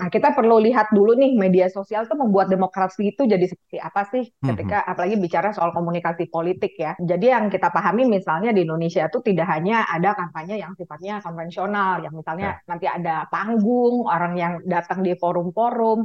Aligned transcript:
Nah, 0.00 0.08
kita 0.08 0.32
perlu 0.32 0.60
lihat 0.60 0.92
dulu 0.92 1.16
nih 1.16 1.36
media 1.36 1.66
sosial 1.68 2.04
tuh 2.08 2.16
membuat 2.16 2.48
demokrasi 2.48 3.12
itu 3.12 3.24
jadi 3.24 3.44
seperti 3.44 3.76
apa 3.80 4.02
sih 4.08 4.24
ketika 4.40 4.84
apalagi 4.84 5.16
bicara 5.20 5.52
soal 5.52 5.72
komunikasi 5.72 6.28
politik 6.28 6.76
ya. 6.76 6.96
Jadi 6.96 7.32
yang 7.32 7.52
kita 7.52 7.68
pahami 7.68 8.08
misalnya 8.08 8.52
di 8.52 8.64
Indonesia 8.64 9.06
itu 9.08 9.18
tidak 9.24 9.48
hanya 9.48 9.84
ada 9.88 10.16
kampanye 10.16 10.60
yang 10.60 10.72
sifatnya 10.76 11.20
konvensional, 11.20 12.00
yang 12.04 12.14
misalnya 12.16 12.60
ya. 12.60 12.68
nanti 12.68 12.86
ada 12.88 13.28
panggung, 13.28 14.08
orang 14.08 14.34
yang 14.36 14.52
datang 14.64 15.04
di 15.04 15.16
forum-forum, 15.16 16.04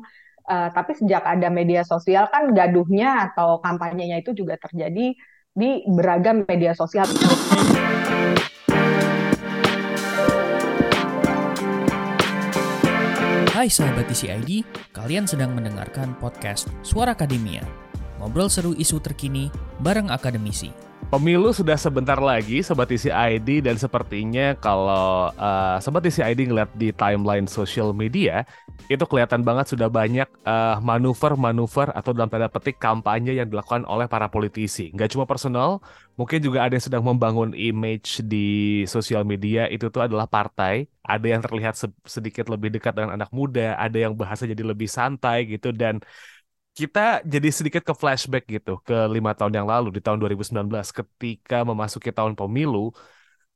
uh, 0.49 0.69
tapi 0.71 0.91
sejak 0.95 1.23
ada 1.25 1.47
media 1.49 1.81
sosial 1.81 2.29
kan 2.29 2.53
gaduhnya 2.53 3.31
atau 3.31 3.59
kampanyenya 3.59 4.21
itu 4.21 4.35
juga 4.37 4.59
terjadi 4.59 5.15
di 5.55 5.69
beragam 5.87 6.43
media 6.43 6.75
sosial. 6.75 7.07
Hai 13.55 13.71
sahabat 13.71 14.11
TCID, 14.11 14.67
kalian 14.91 15.23
sedang 15.23 15.55
mendengarkan 15.55 16.11
podcast 16.19 16.67
Suara 16.83 17.15
Akademia. 17.15 17.63
Ngobrol 18.19 18.51
seru 18.51 18.75
isu 18.75 18.99
terkini 18.99 19.47
bareng 19.79 20.11
akademisi. 20.11 20.75
Pemilu 21.05 21.53
sudah 21.53 21.77
sebentar 21.77 22.17
lagi 22.17 22.65
Sobat 22.65 22.89
TCID 22.89 23.61
dan 23.61 23.77
sepertinya 23.77 24.57
kalau 24.57 25.29
uh, 25.37 25.77
Sobat 25.77 26.01
TCID 26.01 26.49
ngeliat 26.49 26.73
di 26.73 26.89
timeline 26.89 27.45
social 27.45 27.93
media 27.93 28.41
itu 28.89 29.05
kelihatan 29.05 29.45
banget 29.45 29.69
sudah 29.69 29.85
banyak 29.85 30.25
uh, 30.49 30.81
manuver-manuver 30.81 31.93
atau 31.93 32.09
dalam 32.09 32.25
tanda 32.25 32.49
petik 32.49 32.81
kampanye 32.81 33.37
yang 33.37 33.45
dilakukan 33.45 33.85
oleh 33.85 34.09
para 34.09 34.33
politisi. 34.33 34.89
Nggak 34.97 35.13
cuma 35.13 35.29
personal, 35.29 35.77
mungkin 36.17 36.41
juga 36.41 36.65
ada 36.65 36.73
yang 36.73 36.85
sedang 36.85 37.05
membangun 37.05 37.53
image 37.53 38.25
di 38.25 38.81
sosial 38.89 39.21
media 39.21 39.69
itu 39.69 39.93
tuh 39.93 40.09
adalah 40.09 40.25
partai. 40.25 40.89
Ada 41.05 41.37
yang 41.37 41.41
terlihat 41.45 41.77
sedikit 42.01 42.49
lebih 42.49 42.73
dekat 42.73 42.97
dengan 42.97 43.13
anak 43.13 43.29
muda, 43.29 43.77
ada 43.77 43.93
yang 43.93 44.17
bahasa 44.17 44.49
jadi 44.49 44.65
lebih 44.65 44.89
santai 44.89 45.45
gitu 45.45 45.69
dan 45.69 46.01
kita 46.75 47.23
jadi 47.23 47.49
sedikit 47.55 47.83
ke 47.87 47.93
flashback 47.95 48.43
gitu 48.51 48.83
ke 48.83 49.07
lima 49.07 49.31
tahun 49.31 49.63
yang 49.63 49.67
lalu 49.73 49.95
di 49.95 50.01
tahun 50.03 50.19
2019 50.19 50.67
ketika 50.91 51.63
memasuki 51.63 52.11
tahun 52.11 52.35
pemilu 52.35 52.91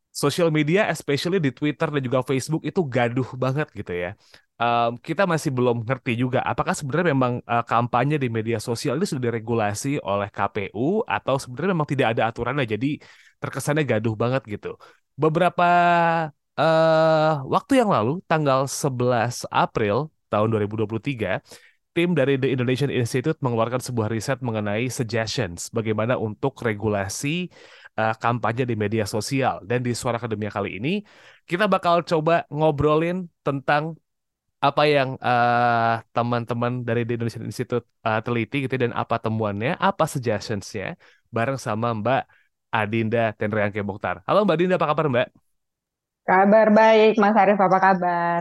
social 0.07 0.49
media 0.49 0.88
especially 0.88 1.38
di 1.38 1.52
Twitter 1.52 1.88
dan 1.91 2.02
juga 2.02 2.23
Facebook 2.23 2.63
itu 2.63 2.80
gaduh 2.95 3.27
banget 3.35 3.67
gitu 3.75 3.91
ya. 3.91 4.16
Um, 4.59 4.99
kita 4.99 5.23
masih 5.23 5.55
belum 5.55 5.88
ngerti 5.88 6.19
juga 6.19 6.43
apakah 6.43 6.75
sebenarnya 6.75 7.16
memang 7.16 7.33
uh, 7.47 7.63
kampanye 7.63 8.19
di 8.19 8.27
media 8.27 8.59
sosial 8.59 8.99
ini 8.99 9.08
sudah 9.08 9.31
diregulasi 9.31 10.03
oleh 10.03 10.27
KPU 10.27 11.08
atau 11.08 11.36
sebenarnya 11.39 11.71
memang 11.75 11.88
tidak 11.88 12.08
ada 12.15 12.23
aturannya 12.27 12.67
jadi 12.67 12.99
terkesannya 13.39 13.83
gaduh 13.88 14.15
banget 14.19 14.43
gitu. 14.47 14.75
Beberapa 15.15 15.67
uh, 16.59 17.31
waktu 17.47 17.83
yang 17.83 17.89
lalu 17.91 18.19
tanggal 18.27 18.67
11 18.67 19.47
April 19.52 20.11
tahun 20.27 20.47
2023 20.52 21.39
tim 22.00 22.16
dari 22.16 22.39
The 22.39 22.47
Indonesian 22.55 22.88
Institute 22.88 23.36
mengeluarkan 23.44 23.83
sebuah 23.83 24.08
riset 24.08 24.39
mengenai 24.39 24.88
suggestions 24.88 25.67
bagaimana 25.67 26.16
untuk 26.16 26.55
regulasi 26.64 27.52
uh, 28.00 28.16
kampanye 28.16 28.64
di 28.64 28.80
media 28.80 29.03
sosial. 29.03 29.59
Dan 29.67 29.83
di 29.83 29.92
Suara 29.92 30.16
Akademia 30.16 30.47
kali 30.47 30.80
ini 30.80 31.03
kita 31.44 31.67
bakal 31.67 32.08
coba 32.08 32.47
ngobrolin 32.47 33.27
tentang 33.44 34.00
apa 34.64 34.83
yang 34.88 35.20
uh, 35.20 36.00
teman-teman 36.16 36.88
dari 36.88 37.03
The 37.03 37.20
Indonesian 37.20 37.44
Institute 37.44 37.83
uh, 38.08 38.23
teliti 38.23 38.64
gitu 38.64 38.80
dan 38.80 38.95
apa 38.95 39.20
temuannya, 39.20 39.75
apa 39.75 40.08
suggestionsnya 40.08 40.95
bareng 41.36 41.59
sama 41.59 41.92
Mbak 41.92 42.22
Adinda 42.72 43.36
Tenriangke 43.36 43.83
Mokhtar. 43.83 44.23
Halo 44.23 44.47
Mbak 44.47 44.55
Adinda, 44.55 44.75
apa 44.80 44.88
kabar 44.88 45.05
Mbak? 45.11 45.27
Kabar 46.23 46.67
baik, 46.72 47.20
Mas 47.20 47.36
Arief 47.36 47.59
apa 47.59 47.77
kabar? 47.83 48.39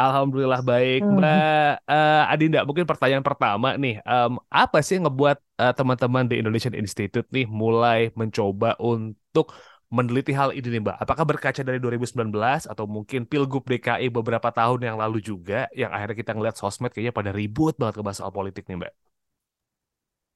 Alhamdulillah 0.00 0.64
baik, 0.64 1.04
hmm. 1.04 1.20
Mbak 1.20 1.72
uh, 1.84 2.32
Adinda. 2.32 2.64
Mungkin 2.64 2.88
pertanyaan 2.88 3.20
pertama 3.20 3.76
nih, 3.76 4.00
um, 4.08 4.40
apa 4.48 4.80
sih 4.80 4.96
yang 4.96 5.04
ngebuat 5.12 5.38
uh, 5.60 5.74
teman-teman 5.76 6.24
di 6.24 6.40
Indonesian 6.40 6.72
Institute 6.72 7.28
nih 7.28 7.44
mulai 7.44 8.08
mencoba 8.16 8.80
untuk 8.80 9.52
meneliti 9.92 10.32
hal 10.32 10.56
ini 10.56 10.80
nih, 10.80 10.80
Mbak? 10.80 10.96
Apakah 11.04 11.24
berkaca 11.28 11.60
dari 11.60 11.76
2019 11.76 12.32
atau 12.64 12.84
mungkin 12.88 13.28
Pilgub 13.28 13.68
DKI 13.68 14.08
beberapa 14.08 14.48
tahun 14.48 14.88
yang 14.88 14.96
lalu 14.96 15.20
juga, 15.20 15.68
yang 15.76 15.92
akhirnya 15.92 16.16
kita 16.16 16.32
ngeliat 16.32 16.56
sosmed 16.56 16.96
kayaknya 16.96 17.12
pada 17.12 17.30
ribut 17.36 17.76
banget 17.76 18.00
ke 18.00 18.02
soal 18.16 18.32
politik 18.32 18.64
nih, 18.72 18.80
Mbak? 18.80 18.92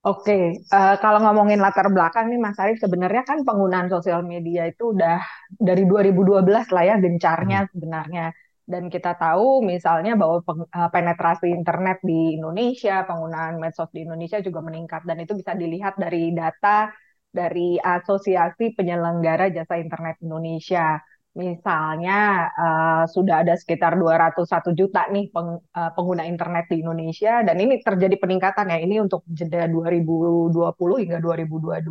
Oke, 0.04 0.60
uh, 0.68 0.96
kalau 1.00 1.16
ngomongin 1.24 1.64
latar 1.64 1.88
belakang 1.88 2.28
nih 2.28 2.36
Mas 2.36 2.60
Arief, 2.60 2.76
sebenarnya 2.76 3.24
kan 3.24 3.40
penggunaan 3.40 3.88
sosial 3.88 4.20
media 4.20 4.68
itu 4.68 4.92
udah 4.92 5.24
dari 5.56 5.88
2012 5.88 6.44
lah 6.76 6.84
ya 6.84 7.00
gencarnya 7.00 7.64
hmm. 7.64 7.70
sebenarnya 7.72 8.24
dan 8.64 8.88
kita 8.88 9.12
tahu 9.20 9.60
misalnya 9.60 10.16
bahwa 10.16 10.40
eh, 10.40 10.90
penetrasi 10.94 11.52
internet 11.52 12.00
di 12.00 12.40
Indonesia, 12.40 13.04
penggunaan 13.04 13.60
medsos 13.60 13.92
di 13.92 14.08
Indonesia 14.08 14.40
juga 14.40 14.64
meningkat 14.64 15.04
dan 15.04 15.20
itu 15.20 15.36
bisa 15.36 15.52
dilihat 15.52 16.00
dari 16.00 16.32
data 16.32 16.88
dari 17.34 17.76
Asosiasi 17.82 18.72
Penyelenggara 18.78 19.50
Jasa 19.52 19.76
Internet 19.76 20.22
Indonesia. 20.22 20.96
Misalnya 21.34 22.46
uh, 22.54 23.02
sudah 23.10 23.42
ada 23.42 23.58
sekitar 23.58 23.98
201 23.98 24.70
juta 24.78 25.10
nih 25.10 25.34
peng, 25.34 25.58
uh, 25.58 25.90
pengguna 25.98 26.22
internet 26.30 26.70
di 26.70 26.78
Indonesia 26.78 27.42
dan 27.42 27.58
ini 27.58 27.82
terjadi 27.82 28.14
peningkatan 28.22 28.70
ya 28.70 28.78
ini 28.78 29.02
untuk 29.02 29.26
jeda 29.26 29.66
2020 29.66 30.54
hingga 31.02 31.18
2022. 31.18 31.90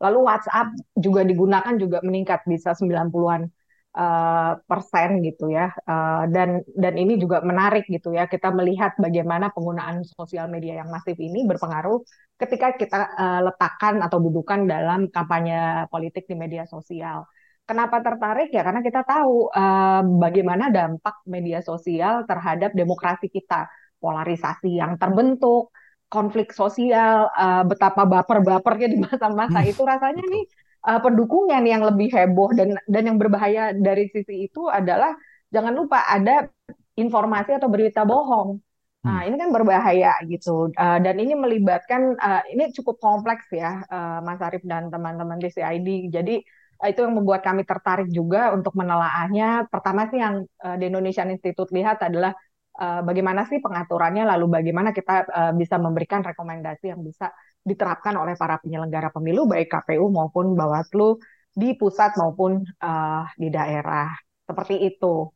Lalu 0.00 0.18
WhatsApp 0.22 0.70
juga 0.94 1.26
digunakan 1.26 1.74
juga 1.82 1.98
meningkat 2.06 2.46
bisa 2.46 2.70
90-an 2.78 3.50
uh, 3.96 4.58
persen 4.66 5.22
gitu 5.26 5.50
ya 5.50 5.74
uh, 5.86 6.24
dan 6.30 6.62
dan 6.78 6.94
ini 6.94 7.18
juga 7.18 7.42
menarik 7.42 7.86
gitu 7.90 8.14
ya 8.14 8.30
kita 8.30 8.54
melihat 8.54 8.94
bagaimana 8.98 9.50
penggunaan 9.50 10.06
sosial 10.06 10.46
media 10.46 10.82
yang 10.84 10.88
masif 10.90 11.18
ini 11.18 11.46
berpengaruh 11.46 12.02
ketika 12.40 12.72
kita 12.80 12.98
uh, 13.20 13.40
letakkan 13.44 14.00
atau 14.00 14.18
dudukan 14.22 14.64
dalam 14.64 15.12
kampanye 15.12 15.84
politik 15.92 16.24
di 16.24 16.32
media 16.32 16.64
sosial. 16.64 17.28
Kenapa 17.68 18.02
tertarik 18.02 18.50
ya 18.50 18.66
karena 18.66 18.82
kita 18.82 19.06
tahu 19.06 19.46
uh, 19.52 20.02
bagaimana 20.02 20.72
dampak 20.72 21.22
media 21.28 21.62
sosial 21.62 22.26
terhadap 22.26 22.74
demokrasi 22.74 23.30
kita, 23.30 23.70
polarisasi 24.02 24.80
yang 24.80 24.98
terbentuk, 24.98 25.70
konflik 26.10 26.50
sosial, 26.50 27.30
uh, 27.30 27.62
betapa 27.62 28.02
baper-bapernya 28.08 28.88
di 28.90 28.98
masa-masa 28.98 29.62
hmm. 29.62 29.70
itu 29.70 29.82
rasanya 29.86 30.24
nih 30.26 30.44
uh, 30.84 31.00
pendukungnya 31.00 31.60
nih 31.60 31.72
yang 31.76 31.84
lebih 31.84 32.08
heboh 32.12 32.50
dan 32.56 32.76
dan 32.88 33.02
yang 33.08 33.18
berbahaya 33.20 33.76
dari 33.76 34.08
sisi 34.08 34.48
itu 34.48 34.68
adalah 34.68 35.12
jangan 35.50 35.74
lupa 35.74 36.06
ada 36.06 36.48
informasi 36.96 37.56
atau 37.56 37.68
berita 37.68 38.04
bohong. 38.06 38.60
Nah, 39.00 39.24
hmm. 39.24 39.28
ini 39.32 39.36
kan 39.40 39.48
berbahaya 39.48 40.12
gitu. 40.28 40.68
Uh, 40.76 40.98
dan 41.00 41.16
ini 41.16 41.32
melibatkan 41.32 42.20
uh, 42.20 42.44
ini 42.52 42.68
cukup 42.76 43.00
kompleks 43.00 43.48
ya, 43.48 43.80
uh, 43.88 44.20
Mas 44.20 44.40
Arief 44.44 44.60
dan 44.68 44.92
teman-teman 44.92 45.40
di 45.40 45.48
CID. 45.48 46.12
Jadi 46.12 46.36
uh, 46.84 46.88
itu 46.92 47.00
yang 47.00 47.16
membuat 47.16 47.40
kami 47.40 47.64
tertarik 47.64 48.12
juga 48.12 48.52
untuk 48.52 48.76
menelaahnya. 48.76 49.72
Pertama 49.72 50.04
sih 50.12 50.20
yang 50.20 50.44
uh, 50.44 50.76
di 50.76 50.92
Indonesian 50.92 51.32
Institute 51.32 51.72
lihat 51.72 52.04
adalah 52.04 52.36
uh, 52.76 53.00
bagaimana 53.00 53.48
sih 53.48 53.64
pengaturannya, 53.64 54.28
lalu 54.28 54.60
bagaimana 54.60 54.92
kita 54.92 55.24
uh, 55.32 55.52
bisa 55.56 55.80
memberikan 55.80 56.20
rekomendasi 56.20 56.92
yang 56.92 57.00
bisa 57.00 57.32
diterapkan 57.60 58.16
oleh 58.16 58.34
para 58.34 58.56
penyelenggara 58.58 59.12
pemilu 59.12 59.44
baik 59.44 59.68
KPU 59.68 60.08
maupun 60.08 60.56
Bawaslu 60.56 61.20
di 61.52 61.76
pusat 61.76 62.16
maupun 62.16 62.62
uh, 62.80 63.24
di 63.36 63.48
daerah 63.52 64.10
seperti 64.46 64.80
itu. 64.86 65.28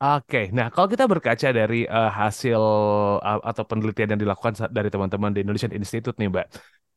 Oke, 0.00 0.48
nah 0.56 0.72
kalau 0.72 0.88
kita 0.88 1.04
berkaca 1.04 1.52
dari 1.52 1.84
uh, 1.84 2.08
hasil 2.08 2.62
uh, 3.20 3.40
atau 3.44 3.64
penelitian 3.68 4.16
yang 4.16 4.20
dilakukan 4.24 4.56
dari 4.72 4.88
teman-teman 4.88 5.28
di 5.36 5.44
Indonesian 5.44 5.76
Institute 5.76 6.16
nih, 6.16 6.32
Mbak, 6.32 6.46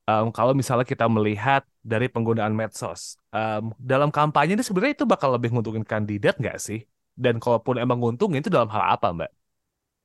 um, 0.07 0.31
kalau 0.31 0.55
misalnya 0.55 0.87
kita 0.87 1.11
melihat 1.11 1.67
dari 1.83 2.07
penggunaan 2.07 2.55
medsos 2.55 3.19
um, 3.35 3.75
dalam 3.75 4.07
kampanye 4.07 4.55
ini 4.55 4.63
sebenarnya 4.63 5.03
itu 5.03 5.03
bakal 5.03 5.35
lebih 5.35 5.51
nguntungin 5.51 5.83
kandidat 5.83 6.39
nggak 6.39 6.55
sih? 6.63 6.87
Dan 7.11 7.43
kalaupun 7.43 7.75
emang 7.75 7.99
nguntungin 7.99 8.39
itu 8.39 8.47
dalam 8.47 8.71
hal 8.71 8.95
apa, 8.95 9.11
Mbak? 9.11 9.31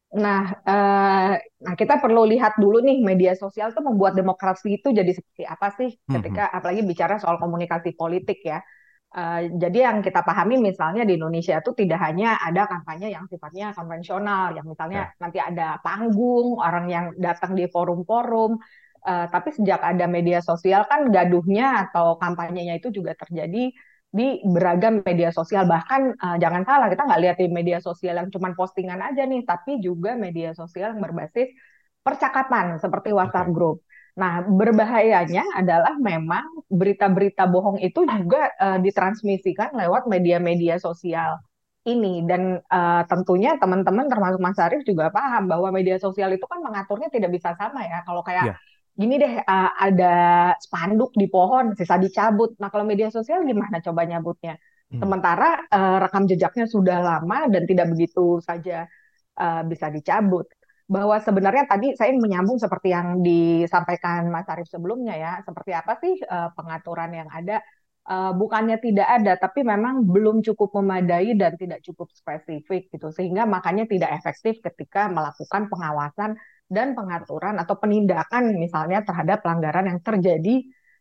Nah, 0.09 0.41
uh, 0.65 1.37
nah 1.37 1.75
kita 1.77 2.01
perlu 2.01 2.25
lihat 2.25 2.57
dulu 2.57 2.81
nih 2.81 3.05
media 3.05 3.37
sosial 3.37 3.77
tuh 3.77 3.85
membuat 3.85 4.17
demokrasi 4.17 4.81
itu 4.81 4.89
jadi 4.89 5.13
seperti 5.13 5.45
apa 5.45 5.69
sih 5.77 5.93
ketika 6.09 6.49
mm 6.49 6.49
-hmm. 6.49 6.57
apalagi 6.57 6.83
bicara 6.89 7.15
soal 7.21 7.37
komunikasi 7.37 7.93
politik 7.93 8.41
ya. 8.41 8.65
Uh, 9.09 9.49
jadi 9.57 9.89
yang 9.89 10.05
kita 10.05 10.21
pahami 10.21 10.61
misalnya 10.61 11.05
di 11.05 11.17
Indonesia 11.17 11.57
itu 11.57 11.73
tidak 11.73 11.97
hanya 12.05 12.37
ada 12.41 12.69
kampanye 12.69 13.09
yang 13.09 13.25
sifatnya 13.25 13.73
konvensional, 13.73 14.53
yang 14.53 14.69
misalnya 14.69 15.13
yeah. 15.13 15.21
nanti 15.21 15.39
ada 15.41 15.81
panggung, 15.81 16.61
orang 16.61 16.87
yang 16.93 17.07
datang 17.17 17.57
di 17.57 17.65
forum-forum, 17.73 18.61
uh, 19.09 19.27
tapi 19.33 19.49
sejak 19.57 19.81
ada 19.81 20.05
media 20.05 20.45
sosial 20.45 20.85
kan 20.85 21.09
gaduhnya 21.09 21.89
atau 21.89 22.21
kampanyenya 22.21 22.77
itu 22.77 22.93
juga 22.93 23.17
terjadi 23.17 23.73
di 24.09 24.41
beragam 24.41 25.05
media 25.05 25.29
sosial 25.29 25.69
bahkan 25.69 26.17
uh, 26.17 26.41
jangan 26.41 26.65
salah 26.65 26.89
kita 26.89 27.05
nggak 27.05 27.21
lihat 27.21 27.37
di 27.37 27.49
media 27.53 27.79
sosial 27.79 28.17
yang 28.17 28.33
cuma 28.33 28.57
postingan 28.57 29.05
aja 29.05 29.29
nih 29.29 29.45
tapi 29.45 29.85
juga 29.85 30.17
media 30.17 30.57
sosial 30.57 30.97
yang 30.97 31.05
berbasis 31.05 31.53
percakapan 32.01 32.81
seperti 32.81 33.13
WhatsApp 33.13 33.53
Group. 33.53 33.85
Nah 34.17 34.41
berbahayanya 34.49 35.45
adalah 35.61 35.95
memang 36.01 36.65
berita-berita 36.73 37.45
bohong 37.53 37.85
itu 37.85 38.09
juga 38.09 38.49
uh, 38.57 38.81
ditransmisikan 38.81 39.77
lewat 39.77 40.09
media-media 40.09 40.81
sosial 40.81 41.37
ini 41.85 42.25
dan 42.25 42.61
uh, 42.69 43.03
tentunya 43.09 43.57
teman-teman 43.61 44.09
termasuk 44.09 44.41
Mas 44.41 44.57
Arief 44.61 44.85
juga 44.89 45.09
paham 45.13 45.49
bahwa 45.49 45.69
media 45.69 46.01
sosial 46.01 46.33
itu 46.33 46.45
kan 46.49 46.65
mengaturnya 46.65 47.09
tidak 47.13 47.33
bisa 47.33 47.53
sama 47.61 47.85
ya. 47.85 48.01
Kalau 48.09 48.25
kayak 48.25 48.57
yeah. 48.57 48.59
Gini 48.99 49.15
deh 49.23 49.35
uh, 49.39 49.71
ada 49.79 50.15
spanduk 50.59 51.15
di 51.15 51.31
pohon 51.31 51.79
sisa 51.79 51.95
dicabut. 51.97 52.59
Nah 52.59 52.69
kalau 52.69 52.83
media 52.83 53.09
sosial 53.15 53.47
gimana 53.47 53.79
coba 53.79 54.03
nyabutnya? 54.03 54.59
Hmm. 54.91 55.01
Sementara 55.07 55.63
uh, 55.71 55.97
rekam 56.03 56.27
jejaknya 56.27 56.67
sudah 56.67 56.99
lama 56.99 57.47
dan 57.47 57.63
tidak 57.71 57.87
begitu 57.95 58.43
saja 58.43 58.91
uh, 59.39 59.63
bisa 59.63 59.87
dicabut. 59.95 60.51
Bahwa 60.89 61.21
sebenarnya 61.21 61.69
tadi 61.69 61.93
saya 61.95 62.17
menyambung 62.17 62.59
seperti 62.59 62.91
yang 62.97 63.21
disampaikan 63.21 64.33
Mas 64.33 64.49
Arief 64.49 64.73
sebelumnya 64.73 65.15
ya, 65.15 65.33
seperti 65.45 65.77
apa 65.77 65.93
sih 66.01 66.17
uh, 66.25 66.51
pengaturan 66.57 67.13
yang 67.13 67.29
ada 67.29 67.61
uh, 68.09 68.33
bukannya 68.35 68.81
tidak 68.81 69.09
ada, 69.09 69.33
tapi 69.37 69.61
memang 69.63 70.09
belum 70.09 70.41
cukup 70.41 70.81
memadai 70.81 71.37
dan 71.37 71.55
tidak 71.61 71.85
cukup 71.85 72.09
spesifik 72.17 72.89
gitu, 72.89 73.13
sehingga 73.13 73.45
makanya 73.45 73.85
tidak 73.85 74.17
efektif 74.17 74.65
ketika 74.65 75.13
melakukan 75.13 75.69
pengawasan 75.69 76.41
dan 76.69 76.97
pengaturan 76.97 77.57
atau 77.61 77.77
penindakan 77.77 78.57
misalnya 78.57 79.05
terhadap 79.05 79.41
pelanggaran 79.45 79.89
yang 79.89 80.01
terjadi 80.01 80.57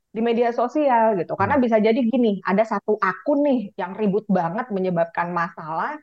di 0.07 0.21
media 0.24 0.51
sosial 0.56 1.19
gitu. 1.19 1.36
Karena 1.36 1.59
hmm. 1.59 1.63
bisa 1.63 1.77
jadi 1.80 2.00
gini, 2.00 2.39
ada 2.44 2.63
satu 2.63 3.00
akun 3.00 3.44
nih 3.44 3.59
yang 3.80 3.95
ribut 3.95 4.27
banget 4.27 4.71
menyebabkan 4.71 5.31
masalah, 5.31 5.95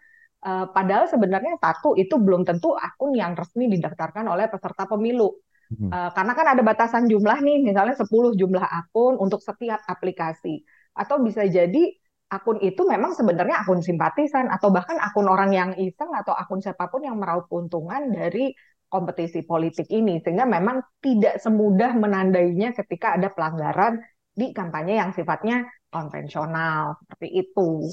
uh, 0.45 0.69
padahal 0.73 1.09
sebenarnya 1.09 1.61
satu 1.61 1.97
itu 2.01 2.17
belum 2.17 2.49
tentu 2.49 2.73
akun 2.77 3.17
yang 3.17 3.37
resmi 3.37 3.69
didaftarkan 3.69 4.25
oleh 4.29 4.49
peserta 4.49 4.89
pemilu. 4.89 5.33
Hmm. 5.65 5.89
Uh, 5.89 6.11
karena 6.13 6.33
kan 6.37 6.47
ada 6.53 6.63
batasan 6.63 7.09
jumlah 7.09 7.41
nih, 7.41 7.65
misalnya 7.65 7.97
10 7.97 8.37
jumlah 8.37 8.63
akun 8.63 9.17
untuk 9.17 9.41
setiap 9.41 9.81
aplikasi 9.89 10.61
atau 10.95 11.21
bisa 11.21 11.43
jadi 11.47 11.83
akun 12.31 12.59
itu 12.65 12.83
memang 12.87 13.15
sebenarnya 13.15 13.63
akun 13.63 13.85
simpatisan 13.85 14.51
atau 14.51 14.73
bahkan 14.75 14.99
akun 14.99 15.29
orang 15.31 15.51
yang 15.55 15.71
iseng 15.79 16.11
atau 16.11 16.35
akun 16.35 16.59
siapa 16.59 16.91
pun 16.91 17.05
yang 17.07 17.19
meraup 17.21 17.47
keuntungan 17.47 18.11
dari 18.11 18.55
kompetisi 18.91 19.43
politik 19.43 19.91
ini 19.91 20.23
sehingga 20.23 20.47
memang 20.47 20.83
tidak 21.03 21.43
semudah 21.43 21.95
menandainya 21.99 22.75
ketika 22.79 23.19
ada 23.19 23.31
pelanggaran 23.31 23.99
di 24.35 24.51
kampanye 24.55 24.99
yang 24.99 25.11
sifatnya 25.15 25.67
konvensional 25.91 26.99
seperti 27.03 27.29
itu. 27.43 27.87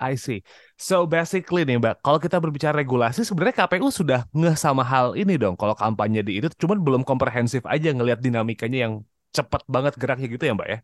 I 0.00 0.16
see. 0.16 0.40
So 0.80 1.04
basically 1.04 1.68
nih 1.68 1.76
Mbak, 1.76 1.94
kalau 2.00 2.16
kita 2.16 2.40
berbicara 2.40 2.72
regulasi 2.72 3.20
sebenarnya 3.20 3.66
KPU 3.66 3.92
sudah 3.92 4.24
ngeh 4.32 4.56
sama 4.56 4.80
hal 4.80 5.12
ini 5.12 5.36
dong. 5.36 5.60
Kalau 5.60 5.76
kampanye 5.76 6.24
di 6.24 6.40
itu 6.40 6.48
cuman 6.56 6.80
belum 6.80 7.02
komprehensif 7.04 7.62
aja 7.68 7.92
ngelihat 7.92 8.24
dinamikanya 8.24 8.88
yang 8.88 8.94
cepat 9.36 9.62
banget 9.68 9.94
geraknya 10.00 10.26
gitu 10.32 10.44
ya 10.48 10.54
Mbak 10.56 10.68
ya? 10.72 10.78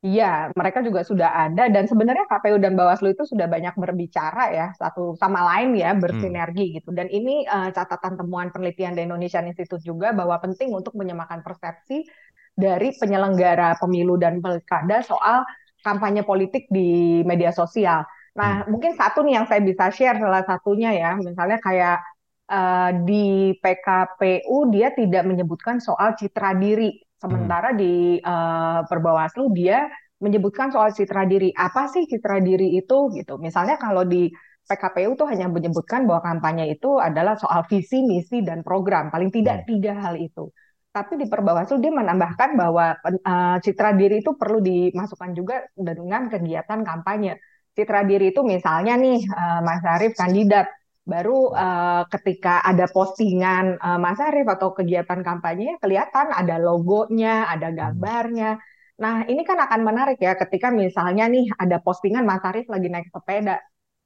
Iya, 0.00 0.48
mereka 0.56 0.80
juga 0.80 1.04
sudah 1.04 1.28
ada 1.28 1.68
dan 1.68 1.84
sebenarnya 1.84 2.24
KPU 2.24 2.56
dan 2.56 2.72
Bawaslu 2.72 3.12
itu 3.12 3.28
sudah 3.28 3.44
banyak 3.44 3.76
berbicara 3.76 4.48
ya 4.48 4.66
satu 4.72 5.12
sama 5.20 5.44
lain 5.44 5.76
ya 5.76 5.92
hmm. 5.92 6.00
bersinergi 6.00 6.72
hmm. 6.72 6.74
gitu. 6.80 6.90
Dan 6.96 7.12
ini 7.12 7.44
uh, 7.44 7.68
catatan 7.68 8.16
temuan 8.16 8.48
penelitian 8.48 8.96
di 8.96 9.04
Indonesian 9.04 9.44
Institute 9.44 9.84
juga 9.84 10.16
bahwa 10.16 10.40
penting 10.40 10.72
untuk 10.72 10.96
menyamakan 10.96 11.44
persepsi 11.44 12.08
dari 12.56 12.96
penyelenggara 12.96 13.76
pemilu 13.76 14.16
dan 14.16 14.40
pilkada 14.40 15.04
soal 15.04 15.44
kampanye 15.84 16.24
politik 16.24 16.64
di 16.72 17.20
media 17.28 17.52
sosial. 17.52 18.00
Nah, 18.40 18.64
hmm. 18.64 18.72
mungkin 18.72 18.96
satu 18.96 19.20
nih 19.20 19.36
yang 19.36 19.46
saya 19.52 19.60
bisa 19.60 19.92
share 19.92 20.16
salah 20.16 20.48
satunya 20.48 20.96
ya, 20.96 21.12
misalnya 21.20 21.60
kayak 21.60 22.00
uh, 22.48 22.90
di 23.04 23.52
PKPU 23.60 24.72
dia 24.72 24.96
tidak 24.96 25.28
menyebutkan 25.28 25.76
soal 25.76 26.16
citra 26.16 26.56
diri 26.56 27.09
Sementara 27.20 27.76
hmm. 27.76 27.78
di 27.78 28.16
uh, 28.24 28.80
Perbawaslu 28.88 29.52
dia 29.52 29.84
menyebutkan 30.24 30.72
soal 30.72 30.96
citra 30.96 31.28
diri. 31.28 31.52
Apa 31.52 31.84
sih 31.92 32.08
citra 32.08 32.40
diri 32.40 32.80
itu 32.80 33.12
gitu? 33.12 33.36
Misalnya 33.36 33.76
kalau 33.76 34.08
di 34.08 34.32
PKPU 34.64 35.20
tuh 35.20 35.28
hanya 35.28 35.52
menyebutkan 35.52 36.08
bahwa 36.08 36.24
kampanye 36.24 36.72
itu 36.72 36.96
adalah 36.96 37.36
soal 37.36 37.68
visi, 37.68 38.00
misi 38.00 38.40
dan 38.40 38.64
program. 38.64 39.12
Paling 39.12 39.28
tidak 39.28 39.64
hmm. 39.64 39.66
tiga 39.68 39.92
hal 40.00 40.16
itu. 40.16 40.48
Tapi 40.90 41.20
di 41.20 41.26
Perbawaslu 41.30 41.78
dia 41.78 41.92
menambahkan 41.94 42.50
bahwa 42.58 42.98
uh, 43.04 43.56
citra 43.62 43.94
diri 43.94 44.24
itu 44.24 44.34
perlu 44.34 44.58
dimasukkan 44.58 45.30
juga 45.36 45.62
dengan 45.76 46.26
kegiatan 46.26 46.82
kampanye. 46.82 47.38
Citra 47.76 48.02
diri 48.02 48.34
itu 48.34 48.42
misalnya 48.42 48.98
nih 48.98 49.22
uh, 49.28 49.60
Mas 49.62 49.84
Arief 49.86 50.18
kandidat 50.18 50.66
baru 51.04 51.50
uh, 51.56 52.04
ketika 52.12 52.60
ada 52.60 52.84
postingan 52.86 53.80
uh, 53.80 53.98
Mas 53.98 54.20
Arief 54.20 54.46
atau 54.46 54.76
kegiatan 54.76 55.24
kampanye 55.24 55.80
kelihatan 55.80 56.30
ada 56.30 56.60
logonya, 56.60 57.48
ada 57.48 57.72
hmm. 57.72 57.76
gambarnya. 57.76 58.50
Nah, 59.00 59.24
ini 59.24 59.42
kan 59.48 59.56
akan 59.56 59.80
menarik 59.80 60.20
ya 60.20 60.36
ketika 60.36 60.68
misalnya 60.68 61.24
nih 61.24 61.48
ada 61.56 61.80
postingan 61.80 62.28
Mas 62.28 62.44
Arief 62.44 62.68
lagi 62.68 62.88
naik 62.92 63.08
sepeda. 63.08 63.56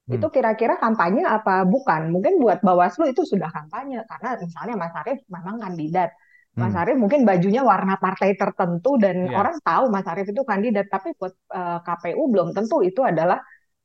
Hmm. 0.07 0.15
Itu 0.15 0.31
kira-kira 0.31 0.79
kampanye 0.79 1.27
apa 1.27 1.67
bukan? 1.67 2.15
Mungkin 2.15 2.39
buat 2.39 2.63
Bawaslu 2.63 3.11
itu 3.11 3.27
sudah 3.27 3.51
kampanye 3.51 4.01
karena 4.07 4.39
misalnya 4.39 4.75
Mas 4.79 4.95
Arief 4.95 5.19
memang 5.27 5.59
kandidat. 5.59 6.15
Mas 6.55 6.71
hmm. 6.71 6.81
Arief 6.87 6.97
mungkin 6.97 7.27
bajunya 7.27 7.67
warna 7.67 7.99
partai 7.99 8.39
tertentu 8.39 8.95
dan 8.95 9.27
yeah. 9.27 9.35
orang 9.35 9.59
tahu 9.59 9.91
Mas 9.91 10.07
Arief 10.07 10.31
itu 10.31 10.47
kandidat, 10.47 10.87
tapi 10.87 11.11
buat 11.19 11.35
uh, 11.51 11.83
KPU 11.83 12.31
belum 12.31 12.55
tentu 12.55 12.79
itu 12.79 13.03
adalah 13.03 13.43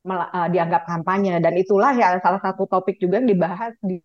uh, 0.09 0.49
dianggap 0.49 0.89
kampanye 0.89 1.37
dan 1.41 1.55
itulah 1.57 1.93
ya 1.93 2.17
salah 2.25 2.41
satu 2.41 2.65
topik 2.65 2.97
juga 2.97 3.21
yang 3.21 3.29
dibahas 3.29 3.77
di 3.85 4.01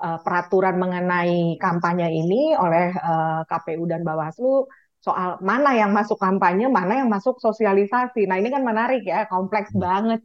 uh, 0.00 0.18
peraturan 0.24 0.80
mengenai 0.80 1.60
kampanye 1.60 2.08
ini 2.08 2.56
oleh 2.56 2.96
uh, 2.96 3.44
KPU 3.44 3.84
dan 3.84 4.06
Bawaslu 4.06 4.68
soal 5.02 5.42
mana 5.42 5.74
yang 5.74 5.90
masuk 5.90 6.14
kampanye, 6.14 6.70
mana 6.70 7.02
yang 7.02 7.10
masuk 7.10 7.42
sosialisasi. 7.42 8.22
Nah, 8.30 8.38
ini 8.38 8.54
kan 8.54 8.62
menarik 8.62 9.02
ya, 9.02 9.26
kompleks 9.26 9.74
hmm. 9.74 9.82
banget. 9.82 10.20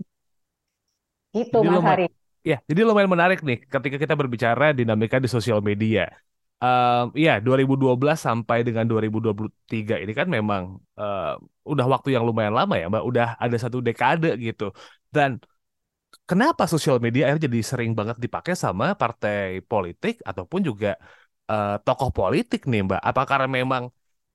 Gitu 1.33 1.57
jadi 1.57 1.69
Mas 1.73 1.81
Hari. 1.81 2.05
Ya, 2.45 2.61
jadi 2.69 2.85
lumayan 2.85 3.09
menarik 3.09 3.41
nih 3.41 3.65
ketika 3.65 3.97
kita 3.99 4.13
berbicara 4.13 4.71
dinamika 4.71 5.17
di 5.17 5.27
sosial 5.27 5.59
media 5.59 6.07
um, 6.61 7.05
ya 7.13 7.39
2012 7.41 7.97
sampai 8.15 8.65
dengan 8.65 8.85
2023 8.87 10.03
ini 10.05 10.13
kan 10.15 10.27
memang 10.31 10.79
uh, 10.97 11.35
udah 11.73 11.85
waktu 11.93 12.09
yang 12.15 12.23
lumayan 12.27 12.55
lama 12.59 12.73
ya 12.81 12.85
Mbak, 12.91 13.03
udah 13.09 13.27
ada 13.43 13.57
satu 13.63 13.77
dekade 13.87 14.27
gitu. 14.45 14.63
Dan 15.15 15.29
kenapa 16.29 16.63
sosial 16.73 16.97
media 17.05 17.21
akhirnya 17.27 17.43
jadi 17.47 17.59
sering 17.71 17.91
banget 17.99 18.17
dipakai 18.23 18.53
sama 18.63 18.85
partai 19.01 19.63
politik 19.71 20.13
ataupun 20.29 20.59
juga 20.69 20.89
uh, 21.51 21.75
tokoh 21.85 22.09
politik 22.19 22.61
nih 22.71 22.81
Mbak? 22.87 23.01
Apa 23.09 23.21
karena 23.29 23.47
memang 23.59 23.83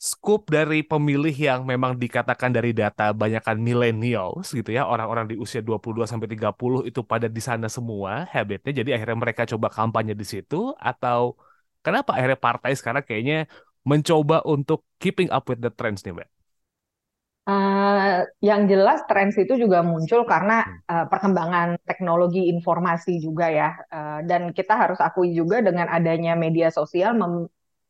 scoop 0.02 0.50
dari 0.50 0.82
pemilih 0.82 1.30
yang 1.48 1.60
memang 1.62 1.94
dikatakan 1.94 2.50
dari 2.50 2.74
data 2.74 3.14
banyakkan 3.14 3.56
millennials 3.66 4.50
gitu 4.50 4.74
ya, 4.74 4.82
orang-orang 4.92 5.30
di 5.30 5.34
usia 5.38 5.62
22 5.62 6.10
sampai 6.10 6.26
30 6.34 6.82
itu 6.90 7.00
pada 7.06 7.30
di 7.30 7.38
sana 7.38 7.70
semua 7.70 8.26
habitnya 8.34 8.82
jadi 8.82 8.90
akhirnya 8.98 9.18
mereka 9.22 9.42
coba 9.46 9.70
kampanye 9.70 10.14
di 10.18 10.26
situ 10.26 10.74
atau 10.90 11.38
Kenapa 11.82 12.14
akhirnya 12.14 12.38
partai 12.38 12.72
sekarang 12.78 13.02
kayaknya 13.02 13.50
mencoba 13.82 14.46
untuk 14.46 14.86
keeping 15.02 15.26
up 15.34 15.50
with 15.50 15.58
the 15.58 15.70
trends 15.74 16.06
nih, 16.06 16.14
Mbak? 16.14 16.28
Uh, 17.42 18.22
yang 18.38 18.70
jelas 18.70 19.02
trends 19.10 19.34
itu 19.34 19.58
juga 19.58 19.82
muncul 19.82 20.22
karena 20.22 20.62
uh, 20.86 21.10
perkembangan 21.10 21.74
teknologi 21.82 22.46
informasi 22.54 23.18
juga 23.18 23.50
ya, 23.50 23.74
uh, 23.90 24.22
dan 24.22 24.54
kita 24.54 24.78
harus 24.78 25.02
akui 25.02 25.34
juga 25.34 25.58
dengan 25.58 25.90
adanya 25.90 26.38
media 26.38 26.70
sosial 26.70 27.18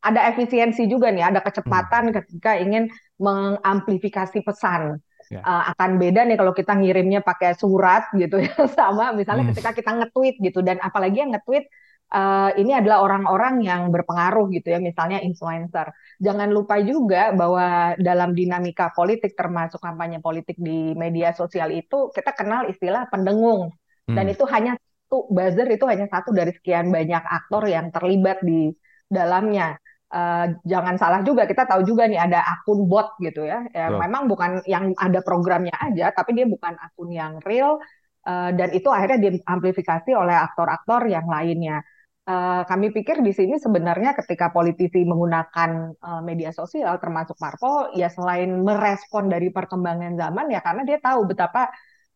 ada 0.03 0.21
efisiensi 0.33 0.89
juga 0.89 1.13
nih, 1.13 1.29
ada 1.37 1.45
kecepatan 1.45 2.11
hmm. 2.11 2.15
ketika 2.17 2.59
ingin 2.59 2.89
mengamplifikasi 3.21 4.41
pesan. 4.41 4.99
Yeah. 5.29 5.39
Ya. 5.39 5.41
Uh, 5.45 5.63
akan 5.77 5.91
beda 6.03 6.21
nih 6.27 6.37
kalau 6.41 6.53
kita 6.57 6.73
ngirimnya 6.73 7.21
pakai 7.21 7.53
surat 7.53 8.09
gitu 8.17 8.41
ya, 8.41 8.57
sama 8.79 9.13
misalnya 9.13 9.47
hmm. 9.47 9.53
ketika 9.53 9.71
kita 9.77 9.91
nge-tweet 10.01 10.37
gitu, 10.43 10.65
dan 10.65 10.81
apalagi 10.81 11.23
yang 11.23 11.31
nge-tweet 11.37 11.69
uh, 12.13 12.51
ini 12.61 12.73
adalah 12.77 13.03
orang-orang 13.03 13.65
yang 13.65 13.89
berpengaruh 13.89 14.53
gitu 14.53 14.69
ya, 14.77 14.79
misalnya 14.79 15.19
influencer. 15.25 15.91
Jangan 16.21 16.53
lupa 16.53 16.79
juga 16.85 17.33
bahwa 17.33 17.97
dalam 17.97 18.37
dinamika 18.37 18.93
politik 18.93 19.33
termasuk 19.33 19.81
kampanye 19.81 20.21
politik 20.21 20.61
di 20.61 20.93
media 20.93 21.33
sosial 21.33 21.73
itu 21.73 22.13
kita 22.13 22.37
kenal 22.37 22.69
istilah 22.69 23.09
pendengung 23.09 23.73
hmm. 24.07 24.15
dan 24.15 24.27
itu 24.29 24.45
hanya 24.47 24.77
satu 24.77 25.29
buzzer 25.33 25.69
itu 25.73 25.85
hanya 25.89 26.07
satu 26.09 26.31
dari 26.31 26.53
sekian 26.53 26.93
banyak 26.93 27.25
aktor 27.25 27.65
yang 27.67 27.89
terlibat 27.89 28.45
di 28.45 28.71
dalamnya. 29.09 29.81
Uh, 30.13 30.61
jangan 30.69 31.01
salah 31.01 31.25
juga 31.25 31.49
kita 31.49 31.65
tahu 31.65 31.89
juga 31.89 32.05
nih 32.05 32.21
ada 32.21 32.45
akun 32.45 32.85
bot 32.85 33.17
gitu 33.17 33.49
ya, 33.49 33.65
ya 33.73 33.89
oh. 33.89 33.97
memang 33.97 34.29
bukan 34.29 34.61
yang 34.69 34.93
ada 35.01 35.25
programnya 35.25 35.73
aja 35.73 36.13
tapi 36.13 36.37
dia 36.37 36.45
bukan 36.45 36.77
akun 36.77 37.09
yang 37.09 37.41
real 37.41 37.81
uh, 38.29 38.51
dan 38.53 38.77
itu 38.77 38.93
akhirnya 38.93 39.33
diamplifikasi 39.33 40.13
oleh 40.13 40.37
aktor-aktor 40.37 41.09
yang 41.09 41.25
lainnya 41.25 41.81
uh, 42.29 42.63
kami 42.67 42.95
pikir 42.95 43.23
di 43.23 43.33
sini 43.35 43.59
sebenarnya 43.59 44.15
ketika 44.19 44.51
politisi 44.55 45.03
menggunakan 45.03 45.97
uh, 45.99 46.23
media 46.23 46.55
sosial 46.55 46.99
termasuk 47.03 47.35
parpol 47.39 47.91
ya 47.99 48.07
selain 48.13 48.63
merespon 48.63 49.27
dari 49.27 49.51
perkembangan 49.51 50.15
zaman 50.19 50.47
ya 50.51 50.61
karena 50.63 50.83
dia 50.87 50.99
tahu 51.03 51.27
betapa 51.27 51.71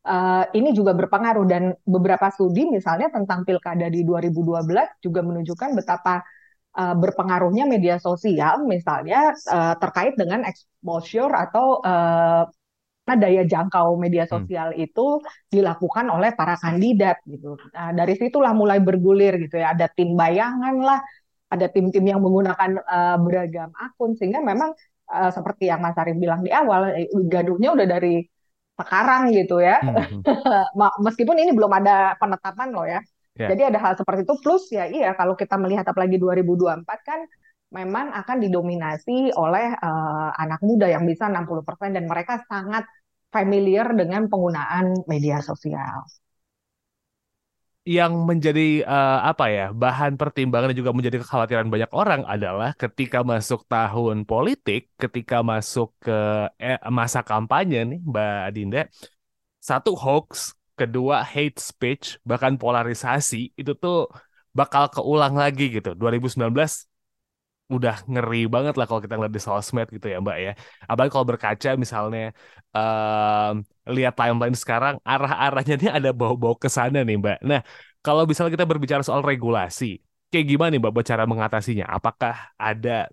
uh, 0.06 0.44
ini 0.54 0.70
juga 0.72 0.94
berpengaruh. 0.94 1.46
Dan 1.46 1.74
beberapa 1.82 2.30
studi 2.30 2.70
misalnya 2.70 3.10
tentang 3.10 3.42
pilkada 3.42 3.90
di 3.90 4.06
2012 4.06 5.02
juga 5.02 5.20
menunjukkan 5.26 5.70
betapa 5.74 6.22
uh, 6.78 6.94
berpengaruhnya 6.94 7.66
media 7.66 7.98
sosial 7.98 8.62
misalnya 8.64 9.34
uh, 9.50 9.74
terkait 9.76 10.14
dengan 10.14 10.46
exposure 10.46 11.32
atau 11.34 11.82
uh, 11.82 12.46
daya 13.14 13.46
jangkau 13.46 13.94
media 13.94 14.26
hmm. 14.26 14.32
sosial 14.34 14.68
hmm. 14.74 14.82
itu 14.82 15.06
dilakukan 15.46 16.10
oleh 16.10 16.34
para 16.34 16.58
kandidat 16.58 17.22
gitu. 17.30 17.54
Nah, 17.70 17.94
dari 17.94 18.18
situlah 18.18 18.50
mulai 18.50 18.82
bergulir 18.82 19.38
gitu 19.38 19.62
ya. 19.62 19.70
Ada 19.70 19.86
tim 19.94 20.18
bayangan 20.18 20.74
lah, 20.82 20.98
ada 21.46 21.70
tim-tim 21.70 22.02
yang 22.02 22.18
menggunakan 22.18 22.82
uh, 22.82 23.16
beragam 23.22 23.70
akun 23.78 24.18
sehingga 24.18 24.42
memang 24.42 24.74
uh, 25.06 25.30
seperti 25.30 25.70
yang 25.70 25.78
Mas 25.78 25.94
Arief 25.94 26.18
bilang 26.18 26.42
di 26.42 26.50
awal, 26.50 27.06
gaduhnya 27.30 27.70
udah 27.78 27.86
dari 27.86 28.26
sekarang 28.74 29.30
gitu 29.30 29.62
ya. 29.62 29.78
Hmm. 29.78 30.26
hmm. 30.26 30.98
Meskipun 31.06 31.38
ini 31.38 31.54
belum 31.54 31.70
ada 31.70 32.18
penetapan 32.18 32.74
loh 32.74 32.90
ya. 32.90 32.98
Yeah. 33.36 33.52
Jadi 33.52 33.62
ada 33.68 33.78
hal 33.84 33.92
seperti 34.00 34.24
itu 34.24 34.34
plus 34.40 34.72
ya 34.72 34.88
iya 34.88 35.12
kalau 35.12 35.36
kita 35.36 35.60
melihat 35.60 35.84
apalagi 35.84 36.16
2024 36.16 36.88
kan 37.04 37.20
memang 37.74 38.14
akan 38.14 38.36
didominasi 38.38 39.34
oleh 39.34 39.74
uh, 39.74 40.30
anak 40.38 40.62
muda 40.62 40.86
yang 40.86 41.02
bisa 41.02 41.26
60% 41.26 41.96
dan 41.96 42.06
mereka 42.06 42.42
sangat 42.46 42.86
familiar 43.34 43.90
dengan 43.92 44.30
penggunaan 44.30 45.06
media 45.10 45.42
sosial. 45.42 46.06
Yang 47.86 48.12
menjadi 48.18 48.82
uh, 48.82 49.30
apa 49.30 49.46
ya 49.46 49.66
bahan 49.70 50.18
pertimbangan 50.18 50.74
dan 50.74 50.78
juga 50.78 50.90
menjadi 50.90 51.22
kekhawatiran 51.22 51.70
banyak 51.70 51.90
orang 51.94 52.26
adalah 52.26 52.74
ketika 52.74 53.22
masuk 53.22 53.62
tahun 53.70 54.26
politik, 54.26 54.90
ketika 54.98 55.46
masuk 55.46 55.94
ke 56.02 56.18
eh, 56.58 56.82
masa 56.90 57.22
kampanye 57.22 57.86
nih 57.86 58.00
Mbak 58.02 58.46
Dinda, 58.58 58.82
satu 59.62 59.94
hoax 59.94 60.58
kedua 60.74 61.22
hate 61.22 61.62
speech, 61.62 62.18
bahkan 62.26 62.58
polarisasi 62.58 63.54
itu 63.54 63.72
tuh 63.78 64.10
bakal 64.50 64.90
keulang 64.90 65.38
lagi 65.38 65.70
gitu. 65.70 65.94
2019 65.94 66.42
udah 67.74 67.94
ngeri 68.10 68.36
banget 68.54 68.74
lah 68.78 68.84
kalau 68.88 69.02
kita 69.04 69.14
ngeliat 69.18 69.34
di 69.38 69.42
sosmed 69.42 69.86
gitu 69.94 70.06
ya 70.12 70.16
Mbak 70.24 70.36
ya. 70.46 70.50
Apalagi 70.90 71.12
kalau 71.14 71.26
berkaca 71.30 71.68
misalnya 71.84 72.20
um, 72.76 73.52
lihat 73.94 74.12
timeline 74.18 74.56
sekarang 74.62 74.94
arah-arahnya 75.10 75.74
ini 75.78 75.88
ada 75.98 76.10
bau-bau 76.14 76.54
ke 76.62 76.68
sana 76.76 76.98
nih 77.06 77.16
Mbak. 77.22 77.36
Nah, 77.50 77.60
kalau 78.04 78.22
misalnya 78.28 78.52
kita 78.54 78.66
berbicara 78.70 79.02
soal 79.02 79.22
regulasi, 79.26 79.84
kayak 80.30 80.46
gimana 80.50 80.68
nih 80.74 80.80
Mbak 80.82 80.92
buat 80.94 81.06
cara 81.12 81.24
mengatasinya? 81.26 81.84
Apakah 81.96 82.34
ada 82.54 83.10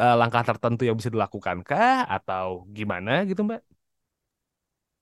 uh, 0.00 0.14
langkah 0.20 0.42
tertentu 0.48 0.82
yang 0.88 0.96
bisa 0.98 1.10
dilakukan 1.14 1.56
kah 1.68 2.06
atau 2.16 2.66
gimana 2.76 3.10
gitu 3.28 3.40
Mbak? 3.46 3.77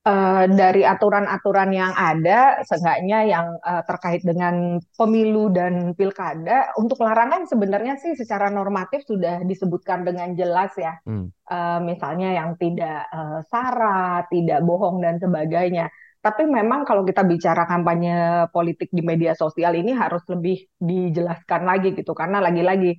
Uh, 0.07 0.47
dari 0.47 0.87
aturan-aturan 0.87 1.75
yang 1.75 1.91
ada, 1.91 2.63
seenggaknya 2.63 3.27
yang 3.27 3.47
uh, 3.59 3.83
terkait 3.83 4.23
dengan 4.23 4.79
pemilu 4.95 5.51
dan 5.51 5.91
pilkada, 5.99 6.71
untuk 6.79 7.03
larangan 7.03 7.43
sebenarnya 7.43 7.99
sih 7.99 8.15
secara 8.15 8.47
normatif 8.47 9.03
sudah 9.03 9.43
disebutkan 9.43 10.07
dengan 10.07 10.31
jelas 10.39 10.71
ya. 10.79 10.95
Hmm. 11.03 11.35
Uh, 11.43 11.83
misalnya 11.83 12.39
yang 12.39 12.55
tidak 12.55 13.11
uh, 13.11 13.43
sara, 13.51 14.23
tidak 14.31 14.63
bohong 14.63 15.03
dan 15.03 15.19
sebagainya. 15.19 15.91
Tapi 16.23 16.47
memang 16.47 16.87
kalau 16.87 17.03
kita 17.03 17.27
bicara 17.27 17.67
kampanye 17.67 18.47
politik 18.55 18.87
di 18.95 19.03
media 19.03 19.35
sosial 19.35 19.75
ini 19.75 19.91
harus 19.91 20.23
lebih 20.31 20.63
dijelaskan 20.79 21.67
lagi 21.67 21.91
gitu, 21.91 22.15
karena 22.15 22.39
lagi-lagi 22.39 22.95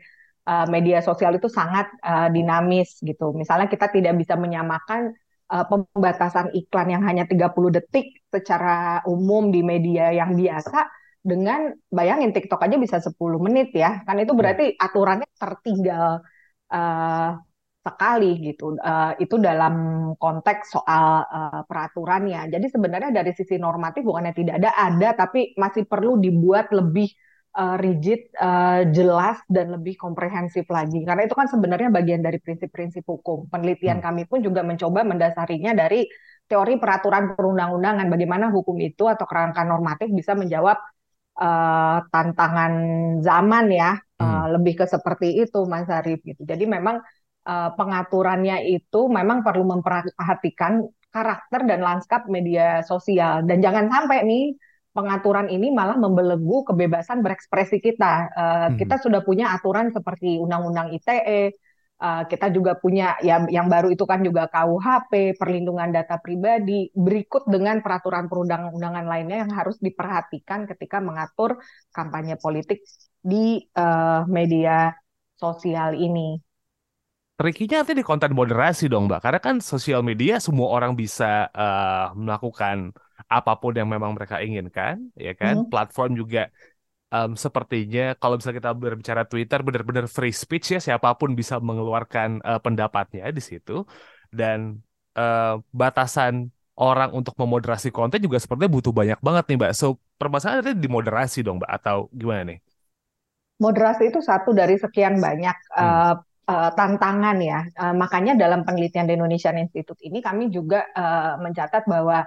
media 0.72 1.04
sosial 1.04 1.36
itu 1.36 1.44
sangat 1.52 1.92
uh, 2.00 2.32
dinamis 2.32 2.96
gitu. 3.04 3.36
Misalnya 3.36 3.68
kita 3.68 3.92
tidak 3.92 4.16
bisa 4.16 4.32
menyamakan 4.32 5.12
uh, 5.52 5.66
pembatasan 5.66 6.52
iklan 6.52 6.88
yang 6.94 7.02
hanya 7.08 7.24
30 7.24 7.76
detik 7.76 8.24
secara 8.28 9.02
umum 9.08 9.48
di 9.48 9.60
media 9.64 10.12
yang 10.12 10.36
biasa 10.36 10.88
dengan 11.24 11.74
bayangin 11.92 12.30
TikTok 12.32 12.60
aja 12.62 12.76
bisa 12.78 12.96
10 13.02 13.16
menit 13.44 13.72
ya. 13.74 14.04
Kan 14.06 14.20
itu 14.22 14.32
berarti 14.32 14.76
ya. 14.76 14.86
aturannya 14.86 15.28
tertinggal 15.36 16.22
uh, 16.72 17.30
sekali 17.84 18.30
gitu. 18.44 18.76
Uh, 18.76 19.12
itu 19.16 19.36
dalam 19.40 19.74
konteks 20.20 20.76
soal 20.76 21.24
uh, 21.24 21.60
peraturannya. 21.64 22.52
Jadi 22.52 22.66
sebenarnya 22.68 23.10
dari 23.12 23.32
sisi 23.32 23.56
normatif 23.56 24.04
bukannya 24.04 24.32
tidak 24.36 24.54
ada, 24.60 24.70
ada 24.76 25.08
tapi 25.16 25.56
masih 25.56 25.88
perlu 25.88 26.20
dibuat 26.20 26.70
lebih 26.72 27.08
uh, 27.58 27.76
rigid, 27.76 28.30
uh, 28.38 28.86
jelas 28.94 29.42
dan 29.50 29.74
lebih 29.74 29.98
komprehensif 29.98 30.64
lagi. 30.70 31.02
Karena 31.02 31.26
itu 31.26 31.34
kan 31.34 31.50
sebenarnya 31.50 31.90
bagian 31.90 32.22
dari 32.22 32.38
prinsip-prinsip 32.38 33.02
hukum. 33.02 33.50
Penelitian 33.50 33.98
hmm. 33.98 34.06
kami 34.06 34.22
pun 34.30 34.38
juga 34.40 34.62
mencoba 34.62 35.02
mendasarinya 35.02 35.74
dari 35.74 36.06
teori 36.46 36.78
peraturan 36.78 37.34
perundang-undangan. 37.34 38.06
Bagaimana 38.06 38.54
hukum 38.54 38.78
itu 38.78 39.10
atau 39.10 39.26
kerangka 39.26 39.66
normatif 39.66 40.08
bisa 40.14 40.38
menjawab 40.38 40.78
uh, 41.42 41.98
tantangan 42.08 42.72
zaman 43.26 43.66
ya. 43.74 43.98
Hmm. 44.18 44.22
Uh, 44.22 44.46
lebih 44.58 44.78
ke 44.78 44.86
seperti 44.86 45.42
itu, 45.42 45.66
Mas 45.66 45.90
Arif. 45.90 46.22
Gitu. 46.22 46.46
Jadi 46.46 46.64
memang 46.70 47.02
uh, 47.44 47.70
pengaturannya 47.74 48.70
itu 48.70 49.10
memang 49.10 49.42
perlu 49.42 49.66
memperhatikan 49.66 50.86
karakter 51.10 51.66
dan 51.66 51.82
lanskap 51.82 52.30
media 52.30 52.86
sosial. 52.86 53.42
Dan 53.42 53.58
jangan 53.58 53.90
sampai 53.90 54.22
nih 54.22 54.44
pengaturan 54.98 55.46
ini 55.46 55.70
malah 55.70 55.94
membelenggu 55.94 56.66
kebebasan 56.66 57.22
berekspresi 57.22 57.78
kita. 57.78 58.34
Uh, 58.34 58.66
hmm. 58.74 58.82
Kita 58.82 58.98
sudah 58.98 59.22
punya 59.22 59.54
aturan 59.54 59.94
seperti 59.94 60.42
Undang-Undang 60.42 60.90
ITE, 60.98 61.54
uh, 62.02 62.26
kita 62.26 62.50
juga 62.50 62.74
punya 62.74 63.14
ya 63.22 63.46
yang 63.46 63.70
baru 63.70 63.94
itu 63.94 64.02
kan 64.02 64.26
juga 64.26 64.50
KUHP, 64.50 65.38
perlindungan 65.38 65.94
data 65.94 66.18
pribadi, 66.18 66.90
berikut 66.90 67.46
dengan 67.46 67.78
peraturan 67.78 68.26
perundang-undangan 68.26 69.06
lainnya 69.06 69.46
yang 69.46 69.52
harus 69.54 69.78
diperhatikan 69.78 70.66
ketika 70.66 70.98
mengatur 70.98 71.62
kampanye 71.94 72.34
politik 72.34 72.82
di 73.22 73.62
uh, 73.78 74.26
media 74.26 74.90
sosial 75.38 75.94
ini. 75.94 76.42
Trikinya 77.38 77.86
nanti 77.86 77.94
di 77.94 78.02
konten 78.02 78.34
moderasi 78.34 78.90
dong, 78.90 79.06
Mbak. 79.06 79.22
Karena 79.22 79.38
kan 79.38 79.56
sosial 79.62 80.02
media 80.02 80.42
semua 80.42 80.74
orang 80.74 80.98
bisa 80.98 81.46
uh, 81.54 82.10
melakukan 82.18 82.90
apa 83.28 83.52
pun 83.60 83.76
yang 83.76 83.88
memang 83.88 84.16
mereka 84.16 84.40
inginkan, 84.40 85.12
ya 85.14 85.36
kan? 85.36 85.64
Hmm. 85.64 85.68
Platform 85.68 86.16
juga 86.16 86.48
um, 87.12 87.36
sepertinya 87.36 88.16
kalau 88.16 88.36
misalnya 88.40 88.58
kita 88.64 88.72
berbicara 88.76 89.22
Twitter 89.28 89.60
benar-benar 89.64 90.06
free 90.08 90.32
speech 90.32 90.76
ya 90.76 90.80
siapa 90.80 91.12
pun 91.16 91.32
bisa 91.32 91.60
mengeluarkan 91.60 92.40
uh, 92.44 92.60
pendapatnya 92.60 93.28
di 93.32 93.42
situ 93.42 93.84
dan 94.32 94.80
uh, 95.16 95.60
batasan 95.72 96.52
orang 96.78 97.10
untuk 97.10 97.34
memoderasi 97.34 97.90
konten 97.90 98.22
juga 98.22 98.38
sepertinya 98.38 98.70
butuh 98.70 98.94
banyak 98.94 99.18
banget 99.18 99.44
nih 99.50 99.56
Mbak. 99.58 99.72
So 99.74 99.98
permasalahannya 100.20 100.78
di 100.78 100.88
moderasi 100.88 101.42
dong 101.42 101.58
Mbak 101.58 101.72
atau 101.82 102.06
gimana 102.14 102.54
nih? 102.54 102.58
Moderasi 103.58 104.14
itu 104.14 104.22
satu 104.22 104.54
dari 104.54 104.78
sekian 104.78 105.18
banyak 105.18 105.56
hmm. 105.74 105.82
uh, 105.82 106.14
uh, 106.46 106.70
tantangan 106.78 107.36
ya. 107.42 107.66
Uh, 107.74 107.94
makanya 107.98 108.38
dalam 108.38 108.62
penelitian 108.62 109.10
di 109.10 109.18
Indonesian 109.18 109.58
Institute 109.58 109.98
ini 110.06 110.22
kami 110.22 110.54
juga 110.54 110.86
uh, 110.94 111.34
mencatat 111.42 111.82
bahwa 111.90 112.22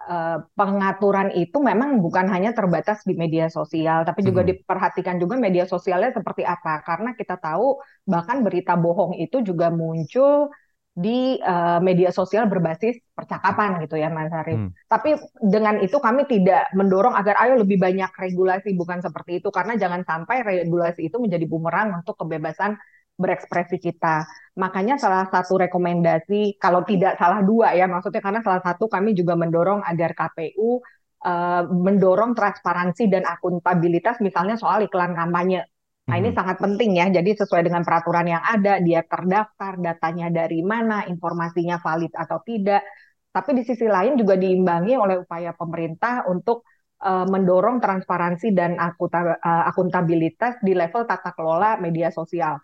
Eh, 0.00 0.38
pengaturan 0.56 1.28
itu 1.36 1.60
memang 1.60 2.00
bukan 2.00 2.24
hanya 2.32 2.56
terbatas 2.56 3.04
di 3.04 3.12
media 3.12 3.52
sosial, 3.52 4.00
tapi 4.08 4.24
juga 4.24 4.40
hmm. 4.40 4.48
diperhatikan 4.48 5.20
juga 5.20 5.36
media 5.36 5.68
sosialnya 5.68 6.16
seperti 6.16 6.40
apa. 6.40 6.80
Karena 6.80 7.12
kita 7.12 7.36
tahu 7.36 7.76
bahkan 8.08 8.40
berita 8.40 8.80
bohong 8.80 9.20
itu 9.20 9.44
juga 9.44 9.68
muncul 9.68 10.48
di 10.96 11.36
uh, 11.44 11.84
media 11.84 12.10
sosial 12.16 12.48
berbasis 12.48 12.96
percakapan 13.12 13.76
gitu 13.84 14.00
ya 14.00 14.08
Mas 14.08 14.32
Arif. 14.32 14.58
Hmm. 14.58 14.72
Tapi 14.88 15.20
dengan 15.36 15.76
itu 15.84 16.00
kami 16.00 16.24
tidak 16.24 16.72
mendorong 16.72 17.12
agar 17.12 17.36
ayo 17.44 17.60
lebih 17.60 17.76
banyak 17.76 18.08
regulasi 18.16 18.72
bukan 18.72 19.04
seperti 19.04 19.44
itu 19.44 19.52
karena 19.52 19.76
jangan 19.76 20.00
sampai 20.08 20.40
regulasi 20.40 21.12
itu 21.12 21.20
menjadi 21.20 21.44
bumerang 21.44 22.00
untuk 22.00 22.16
kebebasan 22.16 22.80
berekspresi 23.20 23.76
kita. 23.76 24.24
Makanya 24.56 24.96
salah 24.96 25.28
satu 25.28 25.60
rekomendasi, 25.60 26.56
kalau 26.56 26.82
tidak 26.88 27.20
salah 27.20 27.44
dua 27.44 27.76
ya, 27.76 27.84
maksudnya 27.84 28.24
karena 28.24 28.40
salah 28.40 28.64
satu 28.64 28.88
kami 28.88 29.12
juga 29.12 29.36
mendorong 29.36 29.84
agar 29.84 30.16
KPU 30.16 30.80
uh, 30.80 30.80
eh, 31.28 31.62
mendorong 31.68 32.32
transparansi 32.32 33.12
dan 33.12 33.28
akuntabilitas 33.28 34.18
misalnya 34.24 34.56
soal 34.56 34.80
iklan 34.84 35.12
kampanye. 35.12 35.68
Nah 36.08 36.16
ini 36.18 36.34
hmm. 36.34 36.38
sangat 36.42 36.56
penting 36.58 36.90
ya, 36.98 37.06
jadi 37.12 37.30
sesuai 37.38 37.62
dengan 37.62 37.86
peraturan 37.86 38.26
yang 38.26 38.42
ada, 38.42 38.82
dia 38.82 39.06
terdaftar, 39.06 39.78
datanya 39.78 40.32
dari 40.32 40.64
mana, 40.64 41.06
informasinya 41.06 41.78
valid 41.78 42.10
atau 42.16 42.42
tidak. 42.42 42.82
Tapi 43.30 43.50
di 43.54 43.62
sisi 43.62 43.86
lain 43.86 44.18
juga 44.18 44.34
diimbangi 44.34 44.98
oleh 44.98 45.22
upaya 45.22 45.54
pemerintah 45.54 46.26
untuk 46.26 46.66
uh, 47.04 47.26
mendorong 47.30 47.78
transparansi 47.78 48.50
dan 48.50 48.74
eh, 48.74 49.64
akuntabilitas 49.70 50.58
di 50.66 50.74
level 50.74 51.06
tata 51.06 51.30
kelola 51.32 51.78
media 51.78 52.10
sosial. 52.10 52.58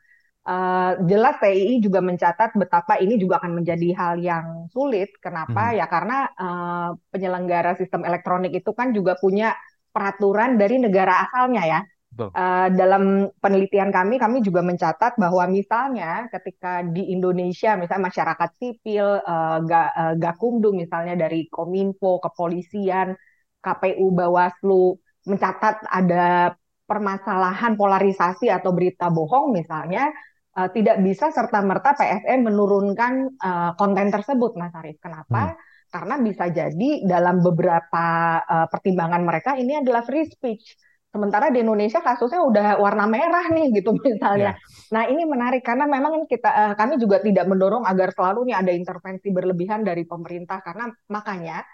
Uh, 0.46 0.94
jelas 1.10 1.42
TII 1.42 1.82
juga 1.82 1.98
mencatat 1.98 2.54
betapa 2.54 3.02
ini 3.02 3.18
juga 3.18 3.42
akan 3.42 3.58
menjadi 3.58 3.88
hal 3.98 4.14
yang 4.22 4.70
sulit. 4.70 5.10
Kenapa? 5.18 5.74
Hmm. 5.74 5.82
Ya 5.82 5.86
karena 5.90 6.30
uh, 6.38 6.94
penyelenggara 7.10 7.74
sistem 7.74 8.06
elektronik 8.06 8.54
itu 8.54 8.70
kan 8.70 8.94
juga 8.94 9.18
punya 9.18 9.58
peraturan 9.90 10.54
dari 10.54 10.78
negara 10.78 11.26
asalnya 11.26 11.62
ya. 11.66 11.80
Uh, 12.16 12.72
dalam 12.72 13.28
penelitian 13.44 13.92
kami, 13.92 14.16
kami 14.16 14.40
juga 14.40 14.64
mencatat 14.64 15.20
bahwa 15.20 15.44
misalnya 15.52 16.30
ketika 16.32 16.80
di 16.80 17.12
Indonesia, 17.12 17.76
misalnya 17.76 18.08
masyarakat 18.08 18.50
sipil, 18.56 19.20
uh, 19.20 19.60
uh, 19.60 20.14
Gakumdu 20.16 20.72
misalnya 20.72 21.12
dari 21.12 21.44
Kominfo, 21.52 22.16
kepolisian, 22.22 23.12
KPU, 23.60 24.14
Bawaslu 24.16 24.96
mencatat 25.26 25.90
ada 25.90 26.56
permasalahan 26.86 27.74
polarisasi 27.74 28.48
atau 28.48 28.70
berita 28.70 29.10
bohong 29.10 29.52
misalnya, 29.52 30.08
uh, 30.56 30.68
tidak 30.72 31.04
bisa 31.04 31.28
serta 31.28 31.60
merta 31.60 31.92
PSE 31.92 32.34
menurunkan 32.40 33.36
uh, 33.36 33.70
konten 33.76 34.08
tersebut, 34.08 34.56
Mas 34.56 34.72
Arief. 34.72 34.96
Kenapa? 34.98 35.52
Hmm. 35.52 35.56
Karena 35.86 36.14
bisa 36.18 36.50
jadi 36.50 36.90
dalam 37.06 37.44
beberapa 37.44 38.06
uh, 38.42 38.66
pertimbangan 38.72 39.22
mereka 39.22 39.54
ini 39.54 39.78
adalah 39.78 40.02
free 40.02 40.26
speech. 40.26 40.74
Sementara 41.06 41.48
di 41.48 41.64
Indonesia 41.64 42.04
kasusnya 42.04 42.44
udah 42.44 42.66
warna 42.76 43.08
merah 43.08 43.48
nih 43.48 43.72
gitu 43.80 43.96
misalnya. 44.04 44.56
Yeah. 44.56 44.92
Nah 44.92 45.02
ini 45.08 45.22
menarik 45.24 45.62
karena 45.64 45.88
memang 45.88 46.28
kita 46.28 46.50
uh, 46.50 46.74
kami 46.74 47.00
juga 47.00 47.22
tidak 47.22 47.46
mendorong 47.48 47.86
agar 47.88 48.12
selalu 48.12 48.52
nih 48.52 48.56
ada 48.58 48.72
intervensi 48.74 49.32
berlebihan 49.32 49.80
dari 49.86 50.04
pemerintah 50.04 50.60
karena 50.60 50.92
makanya 51.08 51.64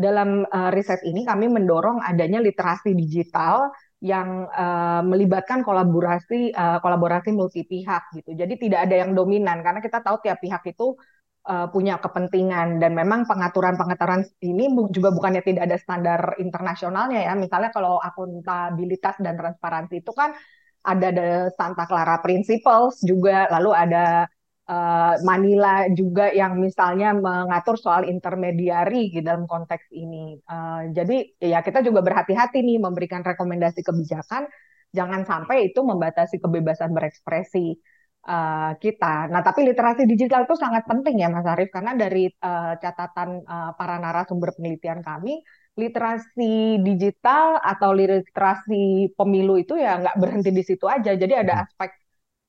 dalam 0.00 0.48
uh, 0.48 0.70
riset 0.72 1.04
ini 1.04 1.28
kami 1.28 1.48
mendorong 1.52 2.00
adanya 2.00 2.40
literasi 2.40 2.96
digital 2.96 3.68
yang 4.00 4.48
uh, 4.48 5.04
melibatkan 5.04 5.60
kolaborasi 5.60 6.56
uh, 6.56 6.80
kolaborasi 6.80 7.36
multi 7.36 7.68
pihak 7.68 8.08
gitu. 8.16 8.32
Jadi 8.32 8.56
tidak 8.56 8.88
ada 8.88 8.96
yang 9.04 9.12
dominan 9.12 9.60
karena 9.60 9.84
kita 9.84 10.00
tahu 10.00 10.24
tiap 10.24 10.40
pihak 10.40 10.64
itu 10.72 10.96
uh, 11.44 11.68
punya 11.68 12.00
kepentingan 12.00 12.80
dan 12.80 12.96
memang 12.96 13.28
pengaturan-pengaturan 13.28 14.24
ini 14.40 14.72
juga 14.88 15.12
bukannya 15.12 15.44
tidak 15.44 15.68
ada 15.68 15.76
standar 15.76 16.20
internasionalnya 16.40 17.28
ya. 17.28 17.32
Misalnya 17.36 17.70
kalau 17.76 18.00
akuntabilitas 18.00 19.20
dan 19.20 19.36
transparansi 19.36 20.00
itu 20.00 20.12
kan 20.16 20.32
ada 20.80 21.08
the 21.12 21.28
Santa 21.60 21.84
Clara 21.84 22.24
Principles 22.24 23.04
juga, 23.04 23.52
lalu 23.52 23.70
ada 23.76 24.24
uh, 24.70 25.14
Manila 25.26 25.90
juga 25.90 26.30
yang 26.30 26.62
misalnya 26.62 27.10
mengatur 27.10 27.74
soal 27.74 28.06
intermediari 28.06 29.10
di 29.10 29.20
dalam 29.20 29.50
konteks 29.50 29.90
ini. 29.90 30.38
Uh, 30.46 30.94
jadi 30.94 31.34
ya 31.42 31.58
kita 31.66 31.82
juga 31.82 32.06
berhati-hati 32.06 32.62
nih 32.62 32.78
memberikan 32.78 33.26
rekomendasi 33.26 33.82
kebijakan, 33.82 34.46
jangan 34.94 35.26
sampai 35.26 35.74
itu 35.74 35.82
membatasi 35.82 36.38
kebebasan 36.38 36.94
berekspresi 36.94 37.74
uh, 38.30 38.78
kita. 38.78 39.26
Nah, 39.34 39.42
tapi 39.42 39.66
literasi 39.66 40.06
digital 40.06 40.46
itu 40.46 40.54
sangat 40.54 40.86
penting 40.86 41.18
ya 41.18 41.28
Mas 41.28 41.46
Arief, 41.50 41.74
karena 41.74 41.98
dari 41.98 42.30
uh, 42.30 42.78
catatan 42.78 43.42
uh, 43.42 43.74
para 43.74 43.98
narasumber 43.98 44.54
penelitian 44.54 45.02
kami, 45.02 45.42
literasi 45.74 46.82
digital 46.82 47.58
atau 47.62 47.90
literasi 47.94 49.14
pemilu 49.18 49.58
itu 49.58 49.78
ya 49.78 49.98
nggak 49.98 50.16
berhenti 50.18 50.50
di 50.54 50.62
situ 50.62 50.86
aja. 50.86 51.14
Jadi 51.18 51.34
ada 51.34 51.54
hmm. 51.58 51.64
aspek 51.66 51.90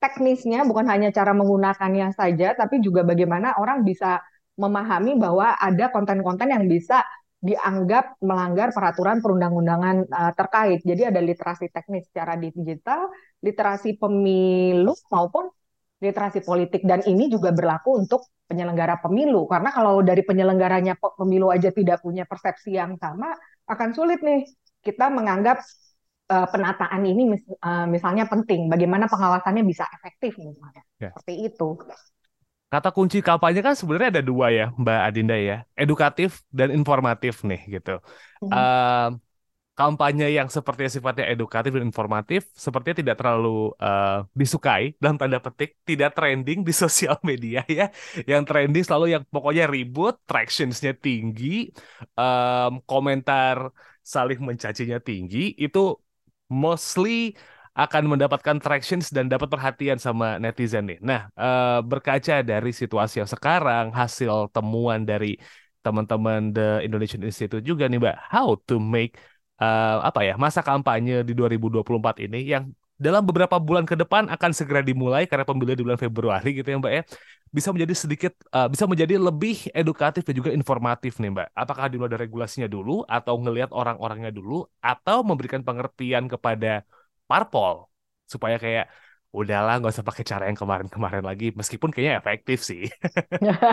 teknisnya 0.02 0.66
bukan 0.66 0.90
hanya 0.90 1.14
cara 1.14 1.30
menggunakannya 1.30 2.10
saja, 2.18 2.58
tapi 2.58 2.82
juga 2.82 3.06
bagaimana 3.06 3.54
orang 3.62 3.86
bisa 3.86 4.18
memahami 4.58 5.14
bahwa 5.16 5.54
ada 5.54 5.88
konten-konten 5.94 6.50
yang 6.50 6.66
bisa 6.66 7.06
dianggap 7.42 8.18
melanggar 8.22 8.70
peraturan 8.70 9.18
perundang-undangan 9.22 9.96
uh, 10.10 10.32
terkait. 10.34 10.82
Jadi 10.82 11.02
ada 11.10 11.18
literasi 11.22 11.70
teknis 11.70 12.06
secara 12.10 12.34
digital, 12.38 13.10
literasi 13.42 13.98
pemilu 13.98 14.94
maupun 15.10 15.50
literasi 16.02 16.42
politik 16.42 16.82
dan 16.82 16.98
ini 17.06 17.30
juga 17.30 17.54
berlaku 17.54 18.02
untuk 18.02 18.26
penyelenggara 18.50 18.98
pemilu 18.98 19.46
karena 19.46 19.70
kalau 19.70 20.02
dari 20.02 20.26
penyelenggaranya 20.26 20.98
pemilu 20.98 21.54
aja 21.54 21.70
tidak 21.70 22.02
punya 22.02 22.26
persepsi 22.26 22.74
yang 22.74 22.98
sama 22.98 23.30
akan 23.70 23.94
sulit 23.94 24.18
nih 24.20 24.42
kita 24.82 25.08
menganggap 25.14 25.62
uh, 26.32 26.46
penataan 26.48 27.02
ini 27.04 27.36
mis, 27.36 27.44
uh, 27.60 27.84
misalnya 27.84 28.24
penting, 28.24 28.72
bagaimana 28.72 29.04
pengawasannya 29.04 29.62
bisa 29.68 29.84
efektif 29.92 30.40
misalnya, 30.40 30.80
ya. 30.96 31.12
seperti 31.12 31.52
itu. 31.52 31.76
Kata 32.72 32.88
kunci 32.88 33.20
kampanye 33.20 33.60
kan 33.60 33.76
sebenarnya 33.76 34.18
ada 34.18 34.22
dua 34.24 34.48
ya, 34.48 34.72
Mbak 34.72 35.00
Adinda 35.04 35.36
ya, 35.36 35.68
edukatif 35.76 36.40
dan 36.48 36.72
informatif 36.72 37.44
nih 37.44 37.60
gitu. 37.68 38.00
Hmm. 38.40 38.48
Uh, 38.48 39.10
kampanye 39.72 40.36
yang 40.36 40.52
seperti 40.52 41.00
sifatnya 41.00 41.32
edukatif 41.32 41.72
dan 41.72 41.84
informatif 41.88 42.44
sepertinya 42.52 43.00
tidak 43.00 43.16
terlalu 43.16 43.72
uh, 43.80 44.28
disukai 44.36 44.92
dalam 45.00 45.16
tanda 45.16 45.40
petik 45.40 45.80
tidak 45.88 46.12
trending 46.12 46.60
di 46.60 46.72
sosial 46.84 47.16
media 47.24 47.64
ya 47.64 47.88
yang 48.28 48.44
trending 48.44 48.84
selalu 48.84 49.16
yang 49.16 49.24
pokoknya 49.32 49.64
ribut 49.64 50.20
tractionsnya 50.28 50.92
tinggi 51.00 51.72
um, 52.20 52.84
komentar 52.84 53.72
saling 54.04 54.44
mencacinya 54.44 55.00
tinggi 55.00 55.56
itu 55.56 55.96
mostly 56.52 57.32
akan 57.72 58.04
mendapatkan 58.04 58.60
tractions 58.60 59.08
dan 59.08 59.32
dapat 59.32 59.48
perhatian 59.48 59.96
sama 59.96 60.36
netizen 60.36 60.84
nih. 60.84 61.00
Nah, 61.00 61.32
uh, 61.32 61.80
berkaca 61.80 62.44
dari 62.44 62.68
situasi 62.68 63.24
yang 63.24 63.30
sekarang, 63.30 63.88
hasil 63.96 64.52
temuan 64.52 65.08
dari 65.08 65.40
teman-teman 65.80 66.52
The 66.52 66.84
Indonesian 66.84 67.24
Institute 67.24 67.64
juga 67.64 67.88
nih, 67.88 67.96
Mbak, 67.96 68.16
how 68.28 68.60
to 68.68 68.76
make 68.76 69.16
uh, 69.56 70.04
apa 70.04 70.20
ya 70.20 70.34
masa 70.36 70.60
kampanye 70.60 71.24
di 71.24 71.32
2024 71.32 72.28
ini 72.28 72.44
yang 72.44 72.64
dalam 73.00 73.24
beberapa 73.26 73.58
bulan 73.58 73.82
ke 73.82 73.98
depan 73.98 74.30
akan 74.30 74.50
segera 74.54 74.78
dimulai 74.84 75.26
karena 75.26 75.42
pemilu 75.42 75.74
di 75.74 75.82
bulan 75.82 75.98
Februari 75.98 76.54
gitu 76.54 76.68
ya 76.70 76.78
Mbak 76.78 76.92
ya 76.92 77.02
bisa 77.52 77.68
menjadi 77.68 77.92
sedikit 77.92 78.32
uh, 78.56 78.64
bisa 78.72 78.88
menjadi 78.88 79.20
lebih 79.20 79.68
edukatif 79.76 80.24
dan 80.24 80.34
juga 80.40 80.50
informatif 80.56 81.20
nih 81.20 81.30
Mbak. 81.36 81.48
Apakah 81.52 81.84
dimulai 81.92 82.10
dari 82.16 82.24
regulasinya 82.24 82.64
dulu 82.64 83.04
atau 83.04 83.36
ngelihat 83.36 83.70
orang-orangnya 83.76 84.32
dulu 84.32 84.64
atau 84.80 85.20
memberikan 85.20 85.60
pengertian 85.60 86.32
kepada 86.32 86.80
parpol 87.28 87.92
supaya 88.24 88.56
kayak 88.56 88.88
udahlah 89.36 89.80
nggak 89.80 89.92
usah 89.92 90.04
pakai 90.04 90.24
cara 90.24 90.44
yang 90.48 90.56
kemarin-kemarin 90.56 91.24
lagi 91.24 91.52
meskipun 91.52 91.92
kayaknya 91.92 92.24
efektif 92.24 92.64
sih. 92.64 92.88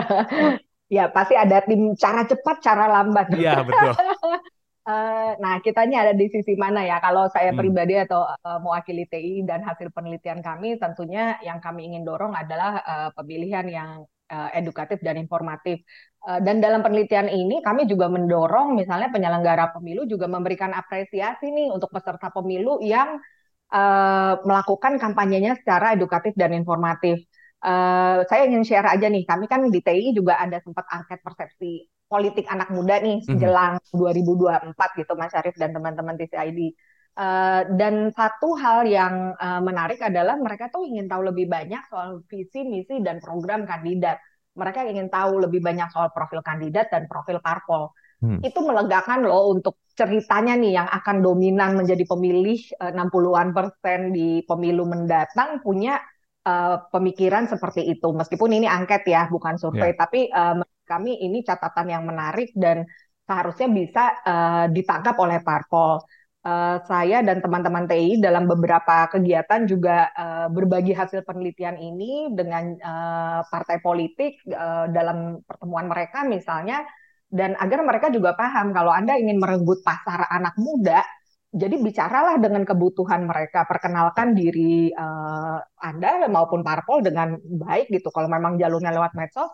ya 0.96 1.08
pasti 1.08 1.34
ada 1.40 1.64
tim 1.64 1.96
cara 1.96 2.28
cepat 2.28 2.56
cara 2.60 2.84
lambat. 2.84 3.32
Iya 3.32 3.64
betul. 3.64 3.96
Uh, 4.80 5.36
nah, 5.36 5.60
kita 5.60 5.84
ini 5.84 5.94
ada 6.00 6.16
di 6.16 6.26
sisi 6.32 6.56
mana 6.56 6.80
ya? 6.80 6.96
Kalau 7.04 7.28
saya 7.28 7.52
hmm. 7.52 7.60
pribadi 7.60 7.94
atau 8.00 8.24
uh, 8.24 8.58
mewakili 8.64 9.04
TI 9.04 9.44
dan 9.44 9.60
hasil 9.60 9.92
penelitian 9.92 10.40
kami, 10.40 10.80
tentunya 10.80 11.36
yang 11.44 11.60
kami 11.60 11.84
ingin 11.92 12.02
dorong 12.02 12.32
adalah 12.32 12.80
uh, 12.80 13.08
pemilihan 13.12 13.68
yang 13.68 13.90
uh, 14.32 14.48
edukatif 14.56 14.98
dan 15.04 15.20
informatif. 15.20 15.84
Uh, 16.24 16.40
dan 16.40 16.64
dalam 16.64 16.80
penelitian 16.80 17.28
ini, 17.28 17.60
kami 17.60 17.84
juga 17.84 18.08
mendorong, 18.08 18.72
misalnya 18.72 19.12
penyelenggara 19.12 19.68
pemilu 19.76 20.08
juga 20.08 20.26
memberikan 20.32 20.72
apresiasi 20.72 21.52
nih 21.52 21.68
untuk 21.68 21.92
peserta 21.92 22.32
pemilu 22.32 22.80
yang 22.80 23.20
uh, 23.68 24.34
melakukan 24.42 24.96
kampanyenya 24.96 25.60
secara 25.60 25.92
edukatif 25.92 26.32
dan 26.34 26.56
informatif. 26.56 27.29
Uh, 27.60 28.24
saya 28.24 28.48
ingin 28.48 28.64
share 28.64 28.88
aja 28.88 29.04
nih, 29.12 29.28
kami 29.28 29.44
kan 29.44 29.60
di 29.68 29.84
TI 29.84 30.16
juga 30.16 30.40
ada 30.40 30.56
sempat 30.64 30.88
angket 30.88 31.20
persepsi 31.20 31.84
politik 32.10 32.48
anak 32.50 32.74
muda 32.74 32.98
nih 32.98 33.22
jelang 33.38 33.78
mm 33.78 33.94
-hmm. 33.94 34.74
2024 34.74 34.98
gitu 34.98 35.12
Mas 35.14 35.36
Arif 35.36 35.54
dan 35.54 35.70
teman-teman 35.70 36.18
TCID. 36.18 36.74
Uh, 37.14 37.22
eh, 37.22 37.62
dan 37.76 38.08
satu 38.16 38.56
hal 38.56 38.88
yang 38.88 39.36
uh, 39.36 39.60
menarik 39.60 40.00
adalah 40.00 40.40
mereka 40.40 40.72
tuh 40.72 40.88
ingin 40.88 41.06
tahu 41.06 41.30
lebih 41.30 41.46
banyak 41.46 41.84
soal 41.86 42.24
visi, 42.26 42.64
misi, 42.64 42.98
dan 43.04 43.22
program 43.22 43.68
kandidat. 43.68 44.18
Mereka 44.56 44.88
ingin 44.90 45.06
tahu 45.12 45.38
lebih 45.38 45.62
banyak 45.62 45.92
soal 45.94 46.10
profil 46.10 46.42
kandidat 46.42 46.90
dan 46.90 47.06
profil 47.06 47.38
parpol. 47.38 47.94
Hmm. 48.24 48.40
Itu 48.40 48.64
melegakan 48.64 49.28
loh 49.28 49.52
untuk 49.52 49.78
ceritanya 49.94 50.56
nih 50.56 50.80
yang 50.80 50.88
akan 50.88 51.22
dominan 51.22 51.76
menjadi 51.76 52.02
pemilih 52.08 52.58
uh, 52.82 52.90
60-an 52.90 53.52
persen 53.52 54.10
di 54.16 54.42
pemilu 54.48 54.88
mendatang 54.88 55.62
punya 55.62 56.00
uh, 56.46 56.76
pemikiran 56.88 57.48
seperti 57.48 57.84
itu. 57.88 58.08
Meskipun 58.12 58.50
ini 58.52 58.66
angket 58.66 59.04
ya, 59.08 59.26
bukan 59.28 59.56
survei, 59.60 59.92
yeah. 59.92 59.98
tapi 59.98 60.20
uh, 60.30 60.60
kami 60.88 61.20
ini 61.22 61.44
catatan 61.46 61.86
yang 61.86 62.04
menarik 62.06 62.50
dan 62.56 62.82
seharusnya 63.28 63.68
bisa 63.70 64.04
uh, 64.26 64.66
ditangkap 64.70 65.14
oleh 65.20 65.38
parpol. 65.44 66.02
Uh, 66.40 66.80
saya 66.88 67.20
dan 67.20 67.44
teman-teman 67.44 67.84
TI 67.84 68.16
dalam 68.16 68.48
beberapa 68.48 69.12
kegiatan 69.12 69.68
juga 69.68 70.08
uh, 70.16 70.48
berbagi 70.48 70.96
hasil 70.96 71.20
penelitian 71.28 71.76
ini 71.76 72.32
dengan 72.32 72.80
uh, 72.80 73.44
partai 73.44 73.76
politik 73.84 74.40
uh, 74.48 74.88
dalam 74.88 75.44
pertemuan 75.44 75.84
mereka 75.84 76.24
misalnya 76.24 76.80
dan 77.28 77.60
agar 77.60 77.84
mereka 77.84 78.08
juga 78.08 78.32
paham 78.40 78.72
kalau 78.72 78.88
Anda 78.88 79.20
ingin 79.20 79.36
merenggut 79.36 79.84
pasar 79.84 80.32
anak 80.32 80.56
muda 80.56 81.04
jadi 81.50 81.82
bicaralah 81.82 82.38
dengan 82.38 82.62
kebutuhan 82.62 83.26
mereka 83.26 83.66
perkenalkan 83.66 84.38
diri 84.38 84.94
uh, 84.94 85.58
Anda 85.82 86.30
maupun 86.30 86.62
parpol 86.62 87.02
dengan 87.02 87.34
baik 87.42 87.90
gitu 87.90 88.14
kalau 88.14 88.30
memang 88.30 88.54
jalurnya 88.54 88.94
lewat 88.94 89.18
medsos 89.18 89.50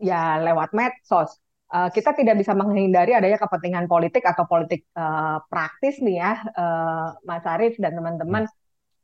ya 0.00 0.40
lewat 0.40 0.72
medsos. 0.72 1.36
Uh, 1.70 1.86
kita 1.94 2.10
tidak 2.18 2.34
bisa 2.42 2.50
menghindari 2.50 3.14
adanya 3.14 3.38
kepentingan 3.38 3.86
politik 3.86 4.26
atau 4.26 4.42
politik 4.42 4.90
uh, 4.98 5.38
praktis 5.46 6.02
nih 6.02 6.18
ya, 6.18 6.32
uh, 6.58 7.14
Mas 7.22 7.46
Arief 7.46 7.78
dan 7.78 7.94
teman-teman. 7.94 8.42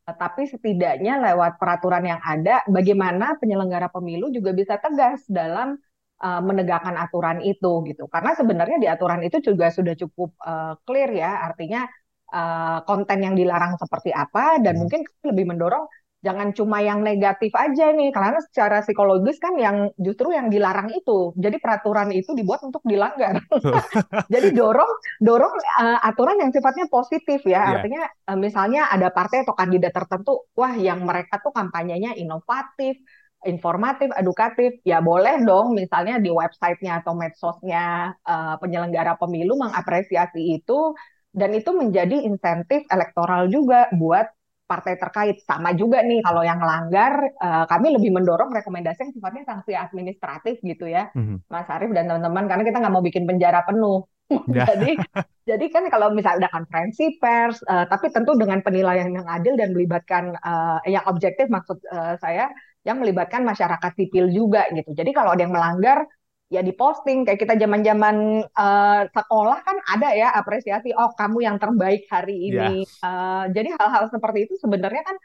Uh, 0.03 0.17
tapi 0.19 0.51
setidaknya 0.51 1.23
lewat 1.31 1.63
peraturan 1.63 2.03
yang 2.03 2.19
ada, 2.19 2.67
bagaimana 2.67 3.39
penyelenggara 3.39 3.87
pemilu 3.87 4.35
juga 4.35 4.51
bisa 4.51 4.83
tegas 4.83 5.23
dalam 5.31 5.79
uh, 6.19 6.43
menegakkan 6.43 6.99
aturan 6.99 7.39
itu 7.39 7.87
gitu. 7.87 8.11
Karena 8.11 8.35
sebenarnya 8.35 8.83
di 8.83 8.89
aturan 8.91 9.23
itu 9.23 9.39
juga 9.39 9.71
sudah 9.71 9.95
cukup 9.95 10.35
uh, 10.43 10.75
clear 10.83 11.15
ya, 11.15 11.47
artinya 11.47 11.87
uh, 12.33 12.83
konten 12.89 13.19
yang 13.23 13.35
dilarang 13.35 13.79
seperti 13.79 14.11
apa 14.11 14.59
dan 14.63 14.79
hmm. 14.79 14.81
mungkin 14.87 15.01
lebih 15.27 15.45
mendorong 15.51 15.87
jangan 16.27 16.51
cuma 16.57 16.83
yang 16.83 17.07
negatif 17.07 17.55
aja 17.55 17.95
nih 17.95 18.11
karena 18.11 18.43
secara 18.43 18.83
psikologis 18.83 19.39
kan 19.39 19.55
yang 19.55 19.95
justru 19.95 20.35
yang 20.35 20.51
dilarang 20.51 20.91
itu. 20.91 21.31
Jadi 21.39 21.63
peraturan 21.63 22.11
itu 22.11 22.35
dibuat 22.35 22.67
untuk 22.67 22.83
dilanggar. 22.83 23.39
Jadi 24.33 24.51
dorong 24.51 24.91
dorong 25.23 25.55
uh, 25.79 26.03
aturan 26.03 26.43
yang 26.43 26.51
sifatnya 26.51 26.91
positif 26.91 27.47
ya. 27.47 27.63
Yeah. 27.63 27.65
artinya 27.79 28.03
uh, 28.27 28.39
misalnya 28.39 28.91
ada 28.91 29.15
partai 29.15 29.47
atau 29.47 29.55
kandidat 29.55 29.95
tertentu 29.95 30.51
wah 30.59 30.75
yang 30.75 31.07
mereka 31.07 31.39
tuh 31.39 31.55
kampanyenya 31.55 32.19
inovatif 32.19 32.99
informatif, 33.47 34.11
edukatif, 34.19 34.83
ya 34.83 34.99
boleh 34.99 35.39
dong. 35.47 35.79
Misalnya 35.79 36.19
di 36.19 36.35
websitenya 36.35 37.05
atau 37.05 37.15
medsosnya 37.15 38.17
uh, 38.27 38.59
penyelenggara 38.59 39.15
pemilu 39.15 39.55
mengapresiasi 39.55 40.59
itu 40.59 40.97
dan 41.37 41.53
itu 41.53 41.71
menjadi 41.77 42.25
insentif 42.25 42.89
elektoral 42.89 43.53
juga 43.53 43.93
buat 43.93 44.25
partai 44.67 44.99
terkait. 44.99 45.37
Sama 45.47 45.77
juga 45.79 46.03
nih 46.03 46.25
kalau 46.27 46.43
yang 46.43 46.59
langgar, 46.59 47.23
uh, 47.39 47.65
kami 47.71 47.95
lebih 47.95 48.11
mendorong 48.11 48.51
rekomendasi 48.51 49.07
yang 49.07 49.13
sifatnya 49.15 49.45
sanksi 49.47 49.73
administratif 49.79 50.59
gitu 50.65 50.91
ya, 50.91 51.13
mm-hmm. 51.15 51.47
Mas 51.47 51.71
Arief 51.71 51.95
dan 51.95 52.11
teman-teman, 52.11 52.51
karena 52.51 52.65
kita 52.67 52.83
nggak 52.83 52.95
mau 52.97 53.05
bikin 53.05 53.25
penjara 53.25 53.63
penuh. 53.63 54.03
Yeah. 54.27 54.67
jadi, 54.67 54.99
jadi 55.47 55.67
kan 55.71 55.87
kalau 55.87 56.11
misalnya 56.11 56.51
ada 56.51 56.59
konferensi 56.59 57.15
pers, 57.23 57.63
uh, 57.63 57.87
tapi 57.87 58.11
tentu 58.11 58.35
dengan 58.35 58.59
penilaian 58.59 59.07
yang 59.07 59.23
adil 59.23 59.55
dan 59.55 59.71
melibatkan 59.71 60.35
uh, 60.43 60.83
yang 60.83 61.07
objektif 61.07 61.47
maksud 61.47 61.79
uh, 61.95 62.19
saya, 62.19 62.51
yang 62.83 62.99
melibatkan 62.99 63.47
masyarakat 63.47 63.95
sipil 63.95 64.27
juga 64.35 64.67
gitu. 64.75 64.99
Jadi 64.99 65.15
kalau 65.15 65.39
ada 65.39 65.47
yang 65.47 65.55
melanggar, 65.55 66.11
ya 66.47 66.63
diposting 66.63 67.27
kayak 67.27 67.43
kita 67.43 67.59
zaman-zaman 67.59 68.47
uh, 68.55 69.03
sekolah 69.11 69.59
kan 69.67 69.77
ada 69.91 70.15
ya 70.15 70.31
apresiasi 70.31 70.95
oh 70.95 71.11
kamu 71.19 71.43
yang 71.43 71.57
terbaik 71.59 72.07
hari 72.07 72.55
ini 72.55 72.87
yeah. 72.87 73.03
uh, 73.03 73.45
jadi 73.51 73.75
hal-hal 73.75 74.07
seperti 74.15 74.47
itu 74.47 74.55
sebenarnya 74.63 75.03
kan 75.03 75.17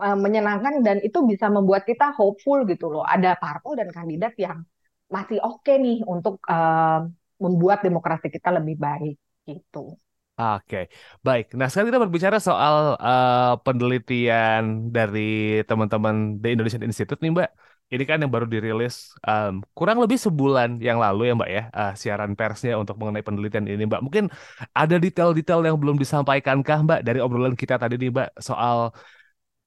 uh, 0.00 0.16
menyenangkan 0.16 0.80
dan 0.80 0.96
itu 1.04 1.20
bisa 1.28 1.52
membuat 1.52 1.84
kita 1.84 2.16
hopeful 2.16 2.64
gitu 2.64 2.88
loh 2.88 3.04
ada 3.04 3.36
parpol 3.36 3.76
dan 3.76 3.92
kandidat 3.92 4.32
yang 4.40 4.64
masih 5.12 5.44
oke 5.44 5.60
okay 5.60 5.76
nih 5.76 6.00
untuk 6.08 6.40
uh, 6.48 7.04
membuat 7.36 7.84
demokrasi 7.84 8.32
kita 8.32 8.48
lebih 8.48 8.80
baik 8.80 9.20
gitu. 9.44 10.00
Oke, 10.32 10.64
okay. 10.64 10.84
baik. 11.20 11.52
Nah, 11.52 11.68
sekarang 11.68 11.92
kita 11.92 12.00
berbicara 12.00 12.40
soal 12.40 12.96
uh, 12.96 13.60
penelitian 13.60 14.88
dari 14.88 15.60
teman-teman 15.68 16.40
The 16.40 16.56
Indonesian 16.56 16.80
Institute 16.80 17.20
nih, 17.20 17.36
Mbak 17.36 17.50
ini 17.92 18.04
kan 18.08 18.16
yang 18.24 18.32
baru 18.32 18.48
dirilis 18.48 19.12
um, 19.28 19.60
kurang 19.76 20.00
lebih 20.00 20.16
sebulan 20.16 20.80
yang 20.80 20.96
lalu 20.96 21.28
ya 21.28 21.32
Mbak 21.36 21.50
ya 21.52 21.62
uh, 21.76 21.92
siaran 21.92 22.32
persnya 22.32 22.80
untuk 22.80 22.96
mengenai 22.96 23.20
penelitian 23.20 23.68
ini 23.68 23.84
Mbak. 23.84 24.00
Mungkin 24.00 24.24
ada 24.72 24.96
detail-detail 24.96 25.60
yang 25.68 25.76
belum 25.76 26.00
disampaikan 26.00 26.64
kah 26.64 26.80
Mbak 26.80 27.00
dari 27.04 27.20
obrolan 27.20 27.52
kita 27.52 27.76
tadi 27.76 28.00
nih 28.00 28.08
Mbak 28.08 28.28
soal 28.40 28.96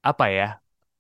apa 0.02 0.26
ya 0.34 0.48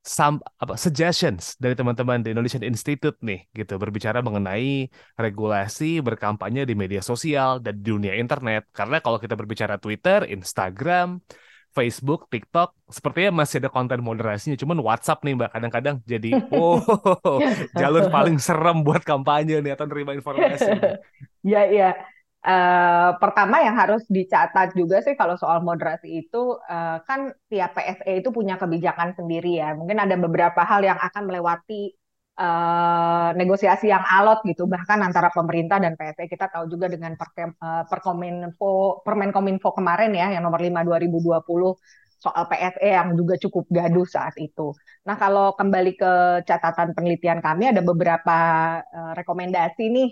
some 0.05 0.37
apa 0.61 0.77
suggestions 0.77 1.57
dari 1.57 1.73
teman-teman 1.73 2.21
di 2.21 2.29
Indonesian 2.29 2.61
Institute 2.61 3.17
nih 3.25 3.49
gitu 3.57 3.81
berbicara 3.81 4.21
mengenai 4.21 4.85
regulasi 5.17 5.97
berkampanye 6.05 6.61
di 6.69 6.77
media 6.77 7.01
sosial 7.01 7.57
dan 7.57 7.81
di 7.81 7.89
dunia 7.89 8.13
internet 8.13 8.69
karena 8.69 9.01
kalau 9.01 9.17
kita 9.17 9.33
berbicara 9.33 9.81
Twitter, 9.81 10.29
Instagram, 10.29 11.25
Facebook, 11.75 12.31
TikTok, 12.31 12.71
sepertinya 12.87 13.43
masih 13.43 13.59
ada 13.59 13.67
konten 13.67 13.99
moderasinya. 13.99 14.55
Cuman 14.55 14.79
WhatsApp 14.79 15.21
nih 15.27 15.35
Mbak, 15.35 15.51
kadang-kadang 15.51 15.95
jadi, 16.07 16.39
oh, 16.55 16.79
jalur 17.79 18.07
paling 18.07 18.39
serem 18.39 18.79
buat 18.81 19.03
kampanye 19.03 19.59
nih 19.59 19.75
atau 19.75 19.85
nerima 19.85 20.15
informasi. 20.15 20.71
Iya, 21.43 21.61
iya. 21.67 21.91
Uh, 22.45 23.17
pertama 23.17 23.57
yang 23.57 23.73
harus 23.73 24.05
dicatat 24.05 24.77
juga 24.77 25.01
sih 25.01 25.17
kalau 25.17 25.33
soal 25.33 25.65
moderasi 25.65 26.21
itu 26.21 26.61
uh, 26.69 27.01
kan 27.01 27.33
tiap 27.49 27.73
PSE 27.73 28.21
itu 28.21 28.29
punya 28.29 28.55
kebijakan 28.55 29.17
sendiri 29.17 29.59
ya. 29.59 29.75
Mungkin 29.75 29.97
ada 29.97 30.15
beberapa 30.15 30.61
hal 30.63 30.85
yang 30.85 30.97
akan 31.01 31.25
melewati 31.25 31.97
uh, 32.39 33.29
negosiasi 33.35 33.91
yang 33.91 34.03
alot 34.03 34.43
gitu 34.43 34.67
bahkan 34.67 34.99
antara 35.01 35.31
pemerintah 35.31 35.79
dan 35.79 35.95
PSE 35.95 36.27
kita 36.27 36.51
tahu 36.51 36.67
juga 36.67 36.91
dengan 36.91 37.15
Perkem, 37.15 37.55
uh, 37.59 37.83
Perkominfo 37.87 39.01
Permenkominfo 39.03 39.71
kemarin 39.71 40.11
ya 40.11 40.35
yang 40.35 40.43
nomor 40.43 40.59
5 40.59 40.83
2020 40.83 41.45
soal 42.19 42.43
PSE 42.49 42.89
yang 42.89 43.13
juga 43.13 43.37
cukup 43.37 43.69
gaduh 43.69 44.07
saat 44.07 44.33
itu. 44.41 44.73
Nah, 45.05 45.13
kalau 45.19 45.53
kembali 45.53 45.93
ke 45.93 46.13
catatan 46.47 46.97
penelitian 46.97 47.37
kami 47.37 47.69
ada 47.69 47.85
beberapa 47.85 48.37
uh, 48.81 49.13
rekomendasi 49.13 49.85
nih 49.93 50.09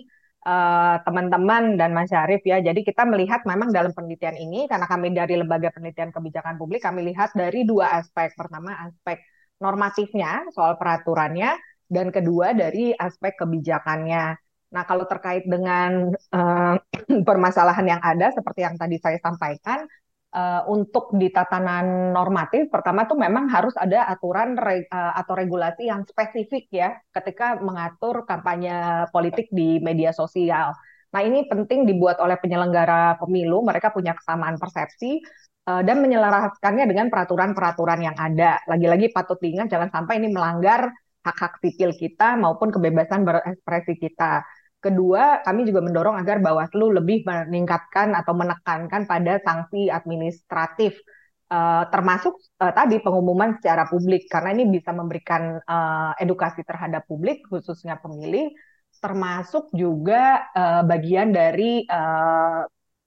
teman-teman 1.08 1.64
uh, 1.74 1.78
dan 1.80 1.96
Mas 1.96 2.12
Syarif 2.12 2.44
ya. 2.44 2.60
Jadi 2.60 2.84
kita 2.84 3.08
melihat 3.08 3.48
memang 3.48 3.72
dalam 3.72 3.96
penelitian 3.96 4.36
ini 4.36 4.68
karena 4.68 4.84
kami 4.92 5.16
dari 5.16 5.40
lembaga 5.40 5.72
penelitian 5.72 6.12
kebijakan 6.12 6.60
publik 6.60 6.84
kami 6.84 7.08
lihat 7.08 7.32
dari 7.32 7.64
dua 7.64 8.04
aspek. 8.04 8.36
Pertama 8.36 8.76
aspek 8.84 9.24
normatifnya 9.64 10.52
soal 10.52 10.76
peraturannya 10.76 11.56
dan 11.94 12.10
kedua 12.10 12.58
dari 12.58 12.90
aspek 12.98 13.38
kebijakannya. 13.38 14.44
Nah, 14.74 14.84
kalau 14.90 15.06
terkait 15.06 15.46
dengan 15.46 16.10
uh, 16.34 16.76
permasalahan 17.30 17.86
yang 17.86 18.02
ada 18.02 18.34
seperti 18.34 18.66
yang 18.66 18.76
tadi 18.76 18.98
saya 18.98 19.22
sampaikan, 19.22 19.86
uh, 20.34 20.66
untuk 20.66 21.14
di 21.14 21.30
tatanan 21.30 22.10
normatif, 22.10 22.74
pertama 22.74 23.06
tuh 23.06 23.22
memang 23.22 23.46
harus 23.54 23.78
ada 23.78 24.10
aturan 24.10 24.58
re, 24.58 24.90
uh, 24.90 25.14
atau 25.14 25.38
regulasi 25.38 25.94
yang 25.94 26.02
spesifik 26.10 26.66
ya 26.74 26.90
ketika 27.14 27.62
mengatur 27.62 28.26
kampanye 28.26 29.06
politik 29.14 29.54
di 29.54 29.78
media 29.78 30.10
sosial. 30.10 30.74
Nah, 31.14 31.22
ini 31.22 31.46
penting 31.46 31.86
dibuat 31.86 32.18
oleh 32.18 32.42
penyelenggara 32.42 33.22
pemilu, 33.22 33.62
mereka 33.62 33.94
punya 33.94 34.18
kesamaan 34.18 34.58
persepsi 34.58 35.22
dan 35.64 36.04
menyelaraskannya 36.04 36.90
dengan 36.92 37.08
peraturan-peraturan 37.08 38.02
yang 38.04 38.18
ada. 38.20 38.60
Lagi-lagi 38.68 39.16
patut 39.16 39.40
diingat 39.40 39.72
jangan 39.72 39.94
sampai 39.94 40.20
ini 40.20 40.34
melanggar 40.34 40.92
hak-hak 41.24 41.60
sipil 41.64 41.96
kita 41.96 42.36
maupun 42.36 42.70
kebebasan 42.70 43.24
berekspresi 43.24 43.96
kita. 43.98 44.44
Kedua, 44.84 45.40
kami 45.48 45.64
juga 45.64 45.80
mendorong 45.80 46.20
agar 46.20 46.44
Bawaslu 46.44 46.92
lebih 46.92 47.24
meningkatkan 47.24 48.12
atau 48.20 48.36
menekankan 48.36 49.08
pada 49.08 49.40
sanksi 49.40 49.88
administratif 49.88 51.00
uh, 51.48 51.84
termasuk 51.88 52.36
uh, 52.60 52.74
tadi 52.76 53.00
pengumuman 53.00 53.56
secara 53.62 53.88
publik 53.88 54.28
karena 54.28 54.60
ini 54.60 54.68
bisa 54.76 54.92
memberikan 54.92 55.62
uh, 55.64 56.12
edukasi 56.20 56.68
terhadap 56.68 57.06
publik 57.08 57.46
khususnya 57.48 57.96
pemilih 58.02 58.52
termasuk 59.00 59.68
juga 59.76 60.48
uh, 60.56 60.82
bagian 60.84 61.32
dari 61.32 61.84
uh, 61.88 62.64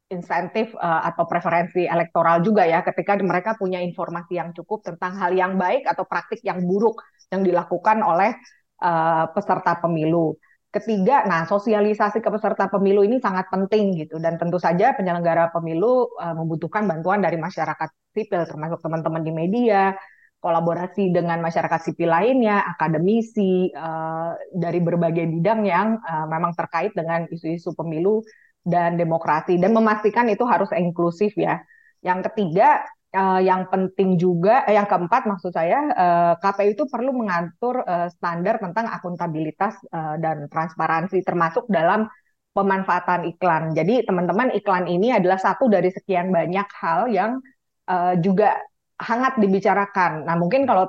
insentif 0.06 0.70
uh, 0.78 1.02
atau 1.02 1.26
preferensi 1.26 1.82
elektoral 1.82 2.38
juga 2.38 2.62
ya 2.62 2.82
ketika 2.86 3.18
mereka 3.18 3.58
punya 3.58 3.82
informasi 3.82 4.38
yang 4.38 4.54
cukup 4.54 4.86
tentang 4.86 5.18
hal 5.18 5.34
yang 5.34 5.58
baik 5.58 5.82
atau 5.82 6.06
praktik 6.06 6.38
yang 6.46 6.62
buruk 6.62 7.02
yang 7.34 7.42
dilakukan 7.42 8.06
oleh 8.06 8.38
uh, 8.82 9.26
peserta 9.34 9.82
pemilu. 9.82 10.38
Ketiga, 10.70 11.24
nah 11.24 11.48
sosialisasi 11.48 12.20
ke 12.20 12.28
peserta 12.28 12.68
pemilu 12.68 13.00
ini 13.00 13.16
sangat 13.16 13.48
penting 13.48 13.96
gitu 13.96 14.20
dan 14.20 14.36
tentu 14.36 14.60
saja 14.60 14.92
penyelenggara 14.94 15.50
pemilu 15.50 16.06
uh, 16.20 16.34
membutuhkan 16.36 16.86
bantuan 16.86 17.24
dari 17.24 17.40
masyarakat 17.40 17.88
sipil 18.14 18.44
termasuk 18.44 18.78
teman-teman 18.84 19.24
di 19.24 19.32
media, 19.32 19.96
kolaborasi 20.38 21.10
dengan 21.10 21.40
masyarakat 21.42 21.80
sipil 21.80 22.12
lainnya, 22.12 22.62
akademisi 22.76 23.72
uh, 23.72 24.36
dari 24.52 24.78
berbagai 24.84 25.26
bidang 25.26 25.64
yang 25.64 25.98
uh, 26.04 26.28
memang 26.28 26.52
terkait 26.54 26.92
dengan 26.94 27.24
isu-isu 27.26 27.72
pemilu 27.72 28.22
dan 28.66 28.98
demokrasi 28.98 29.62
dan 29.62 29.70
memastikan 29.70 30.26
itu 30.26 30.42
harus 30.42 30.68
inklusif 30.74 31.38
ya. 31.38 31.62
Yang 32.02 32.30
ketiga 32.30 32.82
uh, 33.14 33.40
yang 33.40 33.70
penting 33.70 34.18
juga, 34.18 34.66
eh, 34.66 34.74
yang 34.74 34.90
keempat 34.90 35.24
maksud 35.24 35.54
saya, 35.54 35.80
eh, 35.94 36.34
KPU 36.42 36.70
itu 36.74 36.84
perlu 36.90 37.14
mengatur 37.14 37.80
uh, 37.86 38.10
standar 38.10 38.58
tentang 38.58 38.90
akuntabilitas 38.90 39.78
uh, 39.94 40.18
dan 40.18 40.50
transparansi 40.50 41.22
termasuk 41.22 41.64
dalam 41.70 42.10
pemanfaatan 42.52 43.28
iklan. 43.36 43.76
Jadi 43.76 44.02
teman-teman 44.08 44.50
iklan 44.56 44.88
ini 44.88 45.12
adalah 45.12 45.36
satu 45.36 45.68
dari 45.68 45.92
sekian 45.92 46.32
banyak 46.32 46.68
hal 46.82 47.06
yang 47.12 47.38
uh, 47.86 48.16
juga 48.18 48.56
hangat 48.96 49.36
dibicarakan. 49.36 50.24
Nah 50.24 50.36
mungkin 50.40 50.64
kalau 50.64 50.88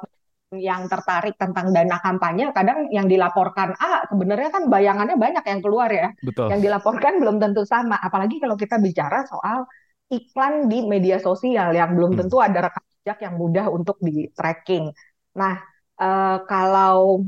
yang 0.56 0.88
tertarik 0.88 1.36
tentang 1.36 1.76
dana 1.76 2.00
kampanye, 2.00 2.56
kadang 2.56 2.88
yang 2.88 3.12
dilaporkan 3.12 3.76
ah 3.76 4.08
sebenarnya 4.08 4.50
kan 4.56 4.64
bayangannya 4.72 5.20
banyak 5.20 5.44
yang 5.44 5.60
keluar 5.60 5.92
ya. 5.92 6.16
Betul. 6.24 6.48
Yang 6.48 6.62
dilaporkan 6.72 7.20
belum 7.20 7.38
tentu 7.44 7.68
sama. 7.68 8.00
Apalagi 8.00 8.40
kalau 8.40 8.56
kita 8.56 8.80
bicara 8.80 9.28
soal 9.28 9.68
iklan 10.08 10.72
di 10.72 10.88
media 10.88 11.20
sosial 11.20 11.76
yang 11.76 11.92
belum 11.92 12.16
hmm. 12.16 12.20
tentu 12.24 12.40
ada 12.40 12.72
rekam 12.72 12.84
jejak 13.04 13.20
yang 13.28 13.36
mudah 13.36 13.66
untuk 13.68 14.00
di 14.00 14.32
tracking. 14.32 14.88
Nah, 15.36 15.60
uh, 16.00 16.38
kalau 16.48 17.28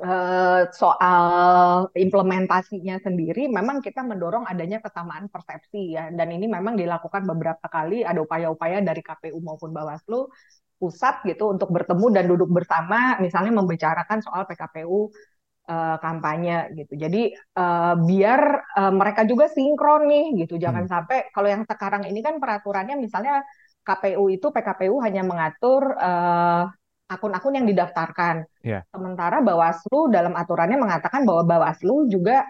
uh, 0.00 0.62
soal 0.72 1.88
implementasinya 1.92 2.96
sendiri, 3.04 3.52
memang 3.52 3.84
kita 3.84 4.00
mendorong 4.00 4.48
adanya 4.48 4.80
kesamaan 4.80 5.28
persepsi 5.28 5.96
ya, 5.96 6.08
dan 6.12 6.28
ini 6.32 6.48
memang 6.48 6.80
dilakukan 6.80 7.28
beberapa 7.28 7.66
kali 7.68 8.04
ada 8.04 8.24
upaya-upaya 8.24 8.80
dari 8.80 9.04
KPU 9.04 9.36
maupun 9.44 9.72
Bawaslu 9.76 10.32
pusat 10.84 11.24
gitu 11.24 11.48
untuk 11.48 11.72
bertemu 11.72 12.06
dan 12.12 12.24
duduk 12.28 12.52
bersama 12.52 13.16
misalnya 13.24 13.56
membicarakan 13.56 14.20
soal 14.20 14.44
PKPU 14.44 14.92
uh, 14.92 15.08
eh, 15.72 15.96
kampanye 15.96 16.76
gitu. 16.76 16.92
Jadi 17.00 17.32
uh, 17.56 17.96
biar 17.96 18.40
uh, 18.76 18.92
mereka 18.92 19.24
juga 19.24 19.48
sinkron 19.48 20.04
nih 20.04 20.44
gitu. 20.44 20.60
Jangan 20.60 20.84
hmm. 20.84 20.92
sampai 20.92 21.18
kalau 21.32 21.48
yang 21.48 21.64
sekarang 21.64 22.04
ini 22.04 22.20
kan 22.20 22.36
peraturannya 22.36 23.00
misalnya 23.00 23.40
KPU 23.80 24.28
itu 24.28 24.52
PKPU 24.52 25.00
hanya 25.00 25.24
mengatur 25.24 25.96
uh, 25.96 26.68
akun-akun 27.08 27.56
yang 27.56 27.66
didaftarkan. 27.68 28.44
Yeah. 28.60 28.84
Sementara 28.92 29.40
Bawaslu 29.40 30.12
dalam 30.12 30.36
aturannya 30.36 30.76
mengatakan 30.76 31.24
bahwa 31.24 31.48
Bawaslu 31.48 32.12
juga 32.12 32.44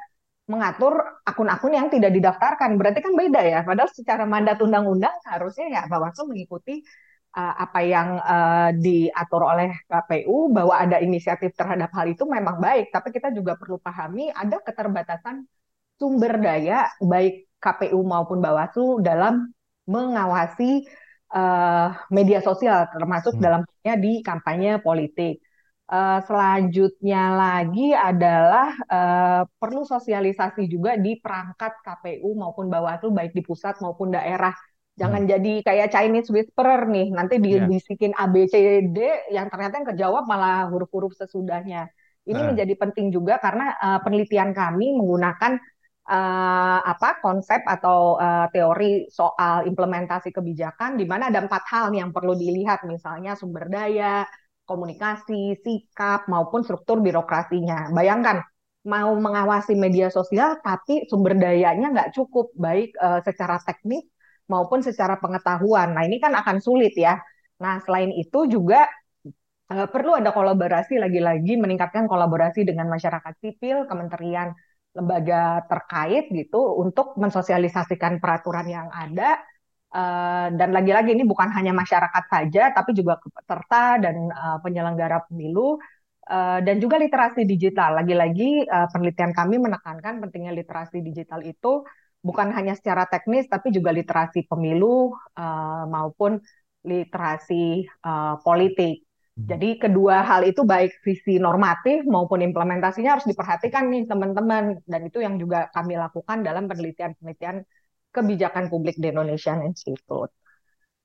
mengatur 0.44 1.01
akun-akun 1.25 1.73
yang 1.73 1.88
tidak 1.88 2.12
didaftarkan. 2.12 2.77
Berarti 2.77 3.01
kan 3.01 3.14
beda 3.16 3.40
ya. 3.42 3.61
Padahal 3.64 3.90
secara 3.90 4.25
mandat 4.29 4.61
undang-undang 4.61 5.14
harusnya 5.27 5.66
ya 5.70 5.83
Bawaslu 5.88 6.31
mengikuti 6.31 6.85
uh, 7.35 7.55
apa 7.59 7.81
yang 7.83 8.09
uh, 8.23 8.70
diatur 8.79 9.42
oleh 9.44 9.75
KPU 9.90 10.55
bahwa 10.55 10.75
ada 10.79 11.03
inisiatif 11.03 11.53
terhadap 11.59 11.90
hal 11.92 12.07
itu 12.09 12.25
memang 12.25 12.62
baik. 12.62 12.94
Tapi 12.94 13.11
kita 13.11 13.35
juga 13.35 13.59
perlu 13.59 13.77
pahami 13.83 14.31
ada 14.31 14.62
keterbatasan 14.62 15.44
sumber 15.99 16.38
daya 16.38 16.90
baik 17.03 17.51
KPU 17.59 18.01
maupun 18.07 18.38
Bawaslu 18.38 19.03
dalam 19.03 19.51
mengawasi 19.85 20.87
uh, 21.35 21.88
media 22.09 22.40
sosial 22.40 22.88
termasuk 22.92 23.37
hmm. 23.37 23.42
dalamnya 23.42 23.94
di 23.99 24.23
kampanye 24.23 24.81
politik. 24.81 25.42
Uh, 25.85 26.16
selanjutnya 26.25 27.37
lagi 27.37 27.92
adalah 27.92 28.73
uh, 28.88 29.42
perlu 29.61 29.85
sosialisasi 29.85 30.64
juga 30.64 30.97
di 30.97 31.20
perangkat 31.20 31.77
KPU 31.85 32.33
maupun 32.33 32.73
Bawaslu 32.73 33.12
baik 33.12 33.37
di 33.37 33.44
pusat 33.44 33.77
maupun 33.85 34.16
daerah. 34.16 34.55
Jangan 34.94 35.26
hmm. 35.26 35.30
jadi 35.35 35.52
kayak 35.66 35.88
Chinese 35.90 36.30
whisperer 36.30 36.87
nih, 36.87 37.11
nanti 37.11 37.42
dibisikin 37.42 38.14
yeah. 38.14 38.22
A 38.22 38.30
B 38.30 38.46
C 38.46 38.54
D 38.94 38.98
yang 39.35 39.50
ternyata 39.50 39.83
yang 39.83 39.88
kejawab 39.90 40.22
malah 40.30 40.70
huruf-huruf 40.70 41.18
sesudahnya. 41.18 41.90
Ini 42.22 42.38
uh. 42.38 42.54
menjadi 42.54 42.78
penting 42.78 43.11
juga 43.11 43.42
karena 43.42 43.74
uh, 43.74 43.98
penelitian 44.07 44.54
kami 44.54 44.94
menggunakan 44.94 45.59
uh, 46.07 46.78
apa 46.78 47.18
konsep 47.18 47.66
atau 47.66 48.22
uh, 48.22 48.46
teori 48.54 49.11
soal 49.11 49.66
implementasi 49.66 50.30
kebijakan 50.30 50.94
di 50.94 51.11
mana 51.11 51.26
ada 51.26 51.42
empat 51.42 51.66
hal 51.66 51.90
yang 51.90 52.14
perlu 52.14 52.38
dilihat 52.38 52.87
misalnya 52.87 53.35
sumber 53.35 53.66
daya, 53.66 54.22
komunikasi, 54.62 55.59
sikap, 55.59 56.30
maupun 56.30 56.62
struktur 56.62 57.02
birokrasinya. 57.02 57.90
Bayangkan, 57.90 58.46
mau 58.87 59.11
mengawasi 59.18 59.74
media 59.74 60.07
sosial, 60.07 60.62
tapi 60.62 61.02
sumber 61.11 61.35
dayanya 61.35 61.90
nggak 61.90 62.14
cukup, 62.14 62.54
baik 62.54 62.94
uh, 63.02 63.18
secara 63.26 63.59
teknis 63.59 64.07
maupun 64.50 64.85
secara 64.85 65.16
pengetahuan. 65.20 65.92
Nah, 65.96 66.02
ini 66.09 66.20
kan 66.20 66.33
akan 66.35 66.61
sulit 66.61 66.92
ya. 66.94 67.20
Nah, 67.62 67.80
selain 67.85 68.11
itu 68.12 68.44
juga 68.50 68.88
uh, 69.72 69.88
perlu 69.88 70.16
ada 70.18 70.30
kolaborasi, 70.35 70.98
lagi-lagi 71.00 71.57
meningkatkan 71.57 72.04
kolaborasi 72.09 72.66
dengan 72.68 72.90
masyarakat 72.92 73.35
sipil, 73.40 73.88
kementerian, 73.88 74.52
lembaga 74.94 75.64
terkait 75.66 76.30
gitu, 76.30 76.78
untuk 76.78 77.16
mensosialisasikan 77.16 78.22
peraturan 78.22 78.66
yang 78.68 78.88
ada, 78.88 79.40
Uh, 79.94 80.50
dan 80.59 80.74
lagi-lagi 80.74 81.14
ini 81.14 81.22
bukan 81.22 81.54
hanya 81.54 81.70
masyarakat 81.70 82.26
saja, 82.26 82.74
tapi 82.74 82.98
juga 82.98 83.14
peserta 83.14 83.94
dan 84.02 84.26
uh, 84.26 84.59
penyelenggara 84.59 85.22
pemilu 85.30 85.78
uh, 86.35 86.59
dan 86.66 86.83
juga 86.83 86.98
literasi 86.98 87.46
digital. 87.46 88.02
Lagi-lagi 88.02 88.66
penelitian 88.66 89.30
kami 89.30 89.62
menekankan 89.62 90.18
pentingnya 90.18 90.50
literasi 90.50 90.98
digital 90.98 91.46
itu 91.46 91.87
bukan 92.25 92.49
hanya 92.57 92.73
secara 92.73 93.05
teknis, 93.05 93.45
tapi 93.47 93.69
juga 93.69 93.93
literasi 93.93 94.49
pemilu 94.49 95.13
uh, 95.37 95.85
maupun 95.85 96.41
literasi 96.81 97.85
uh, 98.01 98.41
politik. 98.41 99.05
Hmm. 99.37 99.51
Jadi 99.51 99.77
kedua 99.77 100.25
hal 100.25 100.49
itu 100.49 100.65
baik 100.65 101.05
visi 101.05 101.37
normatif 101.37 102.09
maupun 102.09 102.41
implementasinya 102.41 103.21
harus 103.21 103.29
diperhatikan 103.29 103.93
nih 103.93 104.09
teman-teman 104.09 104.81
dan 104.89 105.01
itu 105.05 105.21
yang 105.21 105.37
juga 105.37 105.69
kami 105.75 106.01
lakukan 106.01 106.41
dalam 106.41 106.65
penelitian-penelitian 106.65 107.61
kebijakan 108.15 108.71
publik 108.73 108.97
di 108.97 109.11
Indonesian 109.11 109.61
Institute. 109.67 110.33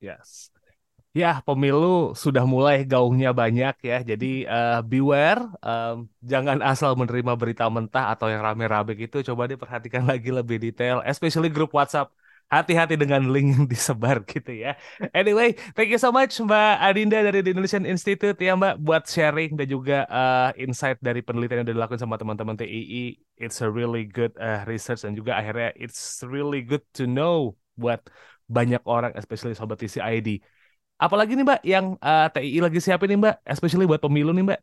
Yes. 0.00 0.54
Ya, 1.10 1.42
pemilu 1.42 2.14
sudah 2.14 2.46
mulai 2.46 2.86
gaungnya 2.86 3.34
banyak 3.34 3.74
ya. 3.82 3.98
Jadi 4.10 4.46
uh, 4.46 4.78
beware, 4.90 5.42
um, 5.58 6.06
jangan 6.22 6.62
asal 6.62 6.94
menerima 6.94 7.34
berita 7.34 7.66
mentah 7.66 8.14
atau 8.14 8.30
yang 8.30 8.38
rame-rame 8.46 8.94
gitu. 8.94 9.18
Coba 9.34 9.50
diperhatikan 9.50 10.06
lagi 10.10 10.30
lebih 10.30 10.62
detail, 10.62 11.02
especially 11.02 11.50
grup 11.50 11.74
WhatsApp 11.74 12.14
hati-hati 12.46 12.94
dengan 12.94 13.26
link 13.26 13.46
yang 13.58 13.66
disebar 13.66 14.22
gitu 14.30 14.54
ya. 14.54 14.78
Anyway, 15.10 15.58
thank 15.74 15.90
you 15.90 15.98
so 15.98 16.14
much 16.14 16.38
Mbak 16.38 16.70
Adinda 16.78 17.18
dari 17.26 17.42
The 17.42 17.50
Indonesian 17.58 17.86
Institute 17.90 18.38
ya 18.38 18.54
Mbak 18.54 18.74
buat 18.78 19.02
sharing 19.06 19.58
dan 19.58 19.66
juga 19.66 20.06
uh, 20.06 20.50
insight 20.54 21.02
dari 21.02 21.26
penelitian 21.26 21.66
yang 21.66 21.74
dilakukan 21.74 21.98
sama 21.98 22.22
teman-teman 22.22 22.54
TII. 22.54 23.18
It's 23.34 23.58
a 23.62 23.70
really 23.70 24.06
good 24.06 24.30
uh, 24.38 24.62
research 24.62 25.02
dan 25.02 25.18
juga 25.18 25.34
akhirnya 25.42 25.74
it's 25.74 26.22
really 26.22 26.62
good 26.62 26.86
to 26.94 27.10
know 27.10 27.58
buat 27.74 27.98
banyak 28.46 28.82
orang, 28.86 29.14
especially 29.18 29.58
sobat 29.58 29.78
TCID. 29.82 30.42
Apalagi 31.00 31.32
nih 31.32 31.44
Mbak 31.48 31.60
yang 31.64 31.96
uh, 31.96 32.28
TII 32.28 32.60
lagi 32.60 32.76
siapin 32.76 33.16
nih 33.16 33.18
Mbak, 33.24 33.36
especially 33.48 33.88
buat 33.88 34.04
pemilu 34.04 34.36
nih 34.36 34.44
Mbak. 34.52 34.60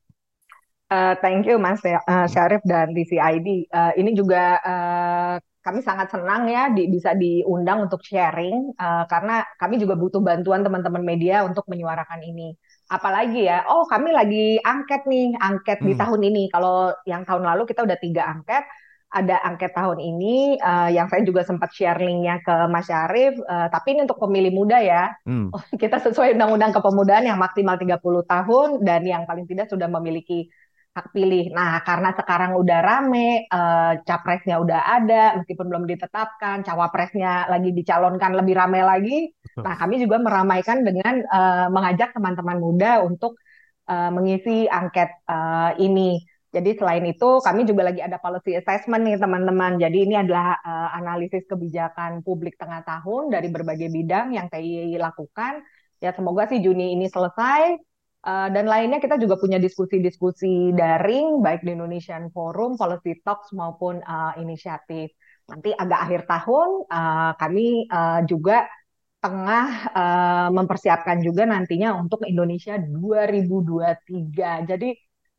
Uh, 0.88 1.17
thank 1.19 1.43
you 1.50 1.58
Mas 1.58 1.82
uh, 1.82 2.30
Syarif 2.30 2.62
dan 2.62 2.93
TCID. 2.93 3.73
Uh, 3.73 3.91
ini 3.97 4.13
juga 4.13 4.62
uh, 4.62 5.36
kami 5.65 5.84
sangat 5.84 6.13
senang 6.13 6.47
ya 6.47 6.71
di, 6.71 6.88
bisa 6.88 7.12
diundang 7.12 7.89
untuk 7.89 8.00
sharing 8.00 8.71
uh, 8.80 9.04
karena 9.12 9.43
kami 9.60 9.82
juga 9.82 10.00
butuh 10.00 10.23
bantuan 10.23 10.63
teman-teman 10.63 11.04
media 11.04 11.43
untuk 11.43 11.65
menyuarakan 11.67 12.23
ini. 12.23 12.56
Apalagi 12.88 13.52
ya, 13.52 13.67
oh 13.67 13.84
kami 13.84 14.15
lagi 14.15 14.62
angket 14.63 15.04
nih, 15.10 15.36
angket 15.41 15.84
hmm. 15.84 15.88
di 15.91 15.93
tahun 15.97 16.21
ini. 16.23 16.43
Kalau 16.54 16.95
yang 17.04 17.28
tahun 17.28 17.43
lalu 17.43 17.67
kita 17.67 17.84
udah 17.84 17.97
tiga 18.00 18.32
angket, 18.32 18.63
ada 19.17 19.41
angket 19.41 19.73
tahun 19.73 19.97
ini 19.97 20.62
uh, 20.62 20.89
yang 20.93 21.10
saya 21.10 21.25
juga 21.25 21.41
sempat 21.41 21.73
share 21.73 21.97
linknya 21.97 22.38
ke 22.45 22.56
Mas 22.69 22.86
Syarif, 22.86 23.34
uh, 23.41 23.67
tapi 23.73 23.97
ini 23.97 24.06
untuk 24.06 24.21
pemilih 24.21 24.53
muda 24.53 24.77
ya. 24.77 25.10
Hmm. 25.25 25.49
Oh, 25.49 25.63
kita 25.82 25.97
sesuai 25.97 26.38
undang-undang 26.38 26.71
kepemudaan 26.77 27.25
yang 27.25 27.41
maksimal 27.41 27.82
30 27.82 27.97
tahun 28.30 28.69
dan 28.86 29.01
yang 29.01 29.23
paling 29.25 29.49
tidak 29.49 29.73
sudah 29.73 29.89
memiliki 29.89 30.53
hak 30.97 31.13
pilih. 31.13 31.53
Nah, 31.53 31.77
karena 31.86 32.10
sekarang 32.17 32.58
udah 32.58 32.80
rame, 32.82 33.45
uh, 33.53 34.01
capresnya 34.01 34.58
udah 34.58 34.82
ada, 34.97 35.38
meskipun 35.38 35.69
belum 35.69 35.86
ditetapkan, 35.86 36.65
cawapresnya 36.65 37.45
lagi 37.53 37.69
dicalonkan 37.69 38.34
lebih 38.34 38.58
rame 38.58 38.82
lagi. 38.82 39.30
Nah, 39.62 39.77
kami 39.77 40.01
juga 40.01 40.17
meramaikan 40.17 40.82
dengan 40.82 41.21
uh, 41.21 41.69
mengajak 41.69 42.17
teman-teman 42.17 42.58
muda 42.58 43.06
untuk 43.06 43.38
uh, 43.86 44.10
mengisi 44.10 44.65
angket 44.65 45.21
uh, 45.30 45.77
ini. 45.77 46.17
Jadi 46.47 46.79
selain 46.79 47.03
itu, 47.03 47.43
kami 47.43 47.67
juga 47.67 47.91
lagi 47.91 47.99
ada 47.99 48.17
policy 48.17 48.55
assessment 48.55 49.03
nih 49.03 49.19
teman-teman. 49.19 49.75
Jadi 49.77 49.97
ini 50.07 50.15
adalah 50.15 50.55
uh, 50.63 50.89
analisis 50.95 51.43
kebijakan 51.45 52.23
publik 52.23 52.55
tengah 52.55 52.81
tahun 52.88 53.29
dari 53.29 53.51
berbagai 53.51 53.91
bidang 53.91 54.31
yang 54.31 54.47
TI 54.47 54.95
lakukan. 54.95 55.62
Ya 55.99 56.15
semoga 56.15 56.47
sih 56.47 56.63
Juni 56.63 56.95
ini 56.95 57.12
selesai 57.12 57.81
Uh, 58.27 58.51
dan 58.51 58.67
lainnya 58.67 58.99
kita 58.99 59.15
juga 59.15 59.39
punya 59.39 59.55
diskusi-diskusi 59.55 60.75
daring 60.75 61.39
baik 61.39 61.63
di 61.63 61.71
Indonesian 61.71 62.27
Forum, 62.36 62.75
Policy 62.75 63.23
Talks 63.23 63.55
maupun 63.55 64.03
uh, 64.03 64.36
inisiatif. 64.36 65.15
Nanti 65.47 65.71
agak 65.71 65.99
akhir 66.03 66.21
tahun 66.27 66.69
uh, 66.91 67.31
kami 67.39 67.88
uh, 67.88 68.27
juga 68.27 68.67
tengah 69.23 69.65
uh, 69.95 70.49
mempersiapkan 70.51 71.23
juga 71.23 71.47
nantinya 71.47 71.95
untuk 71.95 72.27
Indonesia 72.27 72.75
2023. 72.75 74.67
Jadi 74.75 74.89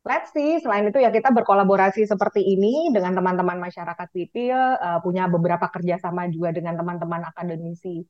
let's 0.05 0.31
see. 0.31 0.59
Selain 0.63 0.87
itu 0.87 0.99
ya 0.99 1.11
kita 1.11 1.31
berkolaborasi 1.31 2.07
seperti 2.07 2.43
ini 2.43 2.91
dengan 2.93 3.17
teman-teman 3.19 3.59
masyarakat 3.59 4.07
sipil, 4.11 4.55
uh, 4.55 4.99
punya 5.03 5.27
beberapa 5.27 5.67
kerjasama 5.67 6.27
juga 6.31 6.55
dengan 6.55 6.79
teman-teman 6.79 7.23
akademisi 7.27 8.03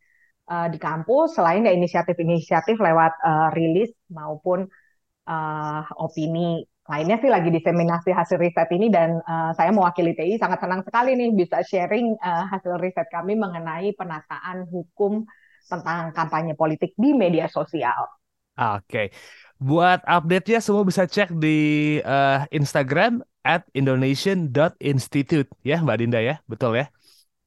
uh, 0.50 0.68
di 0.68 0.78
kampus 0.82 1.38
selain 1.38 1.66
ya 1.66 1.74
inisiatif-inisiatif 1.74 2.78
lewat 2.78 3.14
uh, 3.22 3.50
rilis 3.54 3.94
maupun 4.10 4.66
uh, 5.30 5.82
opini 6.02 6.66
lainnya 6.90 7.22
sih 7.22 7.30
lagi 7.30 7.54
diseminasi 7.54 8.10
hasil 8.10 8.42
riset 8.42 8.66
ini 8.74 8.90
dan 8.90 9.22
uh, 9.22 9.54
saya 9.54 9.70
mewakili 9.70 10.18
TI 10.18 10.42
sangat 10.42 10.66
senang 10.66 10.82
sekali 10.82 11.14
nih 11.14 11.38
bisa 11.38 11.62
sharing 11.62 12.18
uh, 12.18 12.50
hasil 12.50 12.82
riset 12.82 13.06
kami 13.14 13.38
mengenai 13.38 13.94
penataan 13.94 14.66
hukum 14.66 15.22
tentang 15.70 16.10
kampanye 16.18 16.58
politik 16.58 16.98
di 16.98 17.14
media 17.14 17.46
sosial. 17.46 18.10
Oke, 18.58 18.82
okay. 18.90 19.08
Buat 19.60 20.00
update-nya 20.08 20.64
semua 20.64 20.88
bisa 20.88 21.04
cek 21.04 21.36
di 21.36 22.00
uh, 22.02 22.48
Instagram 22.50 23.20
at 23.44 23.68
indonesian.institute 23.76 25.52
ya 25.68 25.84
Mbak 25.84 25.98
Dinda 26.00 26.20
ya, 26.24 26.40
betul 26.48 26.80
ya? 26.80 26.88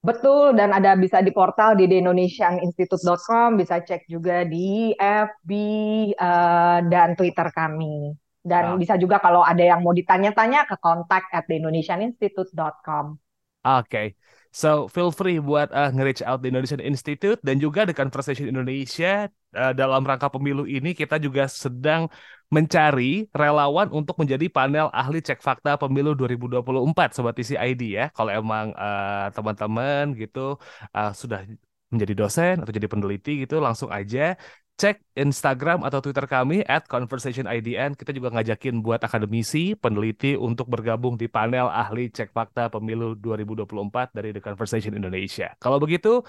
Betul, 0.03 0.59
dan 0.59 0.75
ada 0.75 0.99
bisa 0.99 1.23
di 1.23 1.31
portal 1.31 1.79
di 1.79 1.87
indonesianinstitute.com, 1.87 3.55
bisa 3.55 3.79
cek 3.87 4.11
juga 4.11 4.43
di 4.43 4.91
FB 4.99 5.51
uh, 5.51 6.27
eh, 6.27 6.79
dan 6.91 7.15
Twitter 7.15 7.47
kami. 7.55 8.11
Dan 8.43 8.75
oh. 8.75 8.79
bisa 8.83 8.99
juga 8.99 9.23
kalau 9.23 9.47
ada 9.47 9.63
yang 9.63 9.79
mau 9.87 9.95
ditanya-tanya 9.95 10.67
ke 10.67 10.75
kontak 10.83 11.31
at 11.31 11.47
theindonesianinstitute.com. 11.47 13.15
Oke, 13.63 13.87
okay. 13.87 14.07
So 14.53 14.87
feel 14.93 15.09
free 15.09 15.41
buat 15.41 15.73
uh, 15.73 15.89
nge-reach 15.91 16.23
out 16.29 16.45
di 16.45 16.53
Indonesian 16.53 16.85
Institute 16.85 17.41
dan 17.41 17.57
juga 17.57 17.89
di 17.89 17.97
Conversation 17.97 18.47
Indonesia 18.47 19.27
uh, 19.57 19.73
dalam 19.73 20.05
rangka 20.05 20.29
pemilu 20.29 20.69
ini 20.69 20.93
kita 20.93 21.17
juga 21.17 21.49
sedang 21.49 22.13
mencari 22.53 23.33
relawan 23.33 23.89
untuk 23.89 24.21
menjadi 24.21 24.45
panel 24.53 24.93
ahli 24.93 25.25
cek 25.25 25.41
fakta 25.41 25.81
pemilu 25.81 26.13
2024 26.13 27.17
sobat 27.17 27.33
TCID 27.33 27.97
ya. 27.97 28.05
Kalau 28.13 28.29
emang 28.29 28.77
uh, 28.77 29.33
teman-teman 29.33 30.13
gitu 30.21 30.61
uh, 30.93 31.13
sudah 31.17 31.49
menjadi 31.93 32.13
dosen 32.17 32.55
atau 32.61 32.73
jadi 32.73 32.89
peneliti 32.89 33.45
gitu 33.45 33.61
langsung 33.61 33.93
aja 33.93 34.37
cek 34.81 35.03
Instagram 35.15 35.85
atau 35.85 36.01
Twitter 36.03 36.25
kami 36.25 36.65
at 36.67 36.89
conversationidn. 36.89 37.95
Kita 37.95 38.11
juga 38.11 38.33
ngajakin 38.35 38.81
buat 38.81 38.99
akademisi, 39.05 39.77
peneliti 39.77 40.35
untuk 40.35 40.67
bergabung 40.67 41.15
di 41.15 41.29
panel 41.29 41.69
ahli 41.69 42.09
cek 42.11 42.33
fakta 42.33 42.73
pemilu 42.73 43.15
2024 43.21 44.17
dari 44.17 44.33
The 44.35 44.43
Conversation 44.43 44.97
Indonesia. 44.97 45.55
Kalau 45.61 45.79
begitu, 45.79 46.25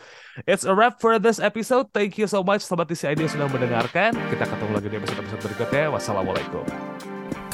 it's 0.46 0.68
a 0.68 0.74
wrap 0.76 1.00
for 1.00 1.18
this 1.18 1.42
episode. 1.42 1.90
Thank 1.96 2.20
you 2.20 2.28
so 2.30 2.44
much 2.46 2.62
Sobat 2.62 2.92
TCID 2.92 3.26
yang 3.26 3.32
sudah 3.32 3.48
mendengarkan. 3.50 4.14
Kita 4.30 4.46
ketemu 4.46 4.72
lagi 4.72 4.88
di 4.92 4.96
episode-episode 5.00 5.42
berikutnya. 5.42 5.84
Wassalamualaikum. 5.94 6.66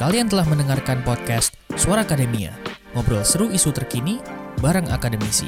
Kalian 0.00 0.32
telah 0.32 0.48
mendengarkan 0.48 1.04
podcast 1.04 1.52
Suara 1.76 2.08
Akademia. 2.08 2.56
Ngobrol 2.96 3.22
seru 3.22 3.52
isu 3.52 3.70
terkini 3.70 4.18
bareng 4.58 4.88
akademisi. 4.90 5.46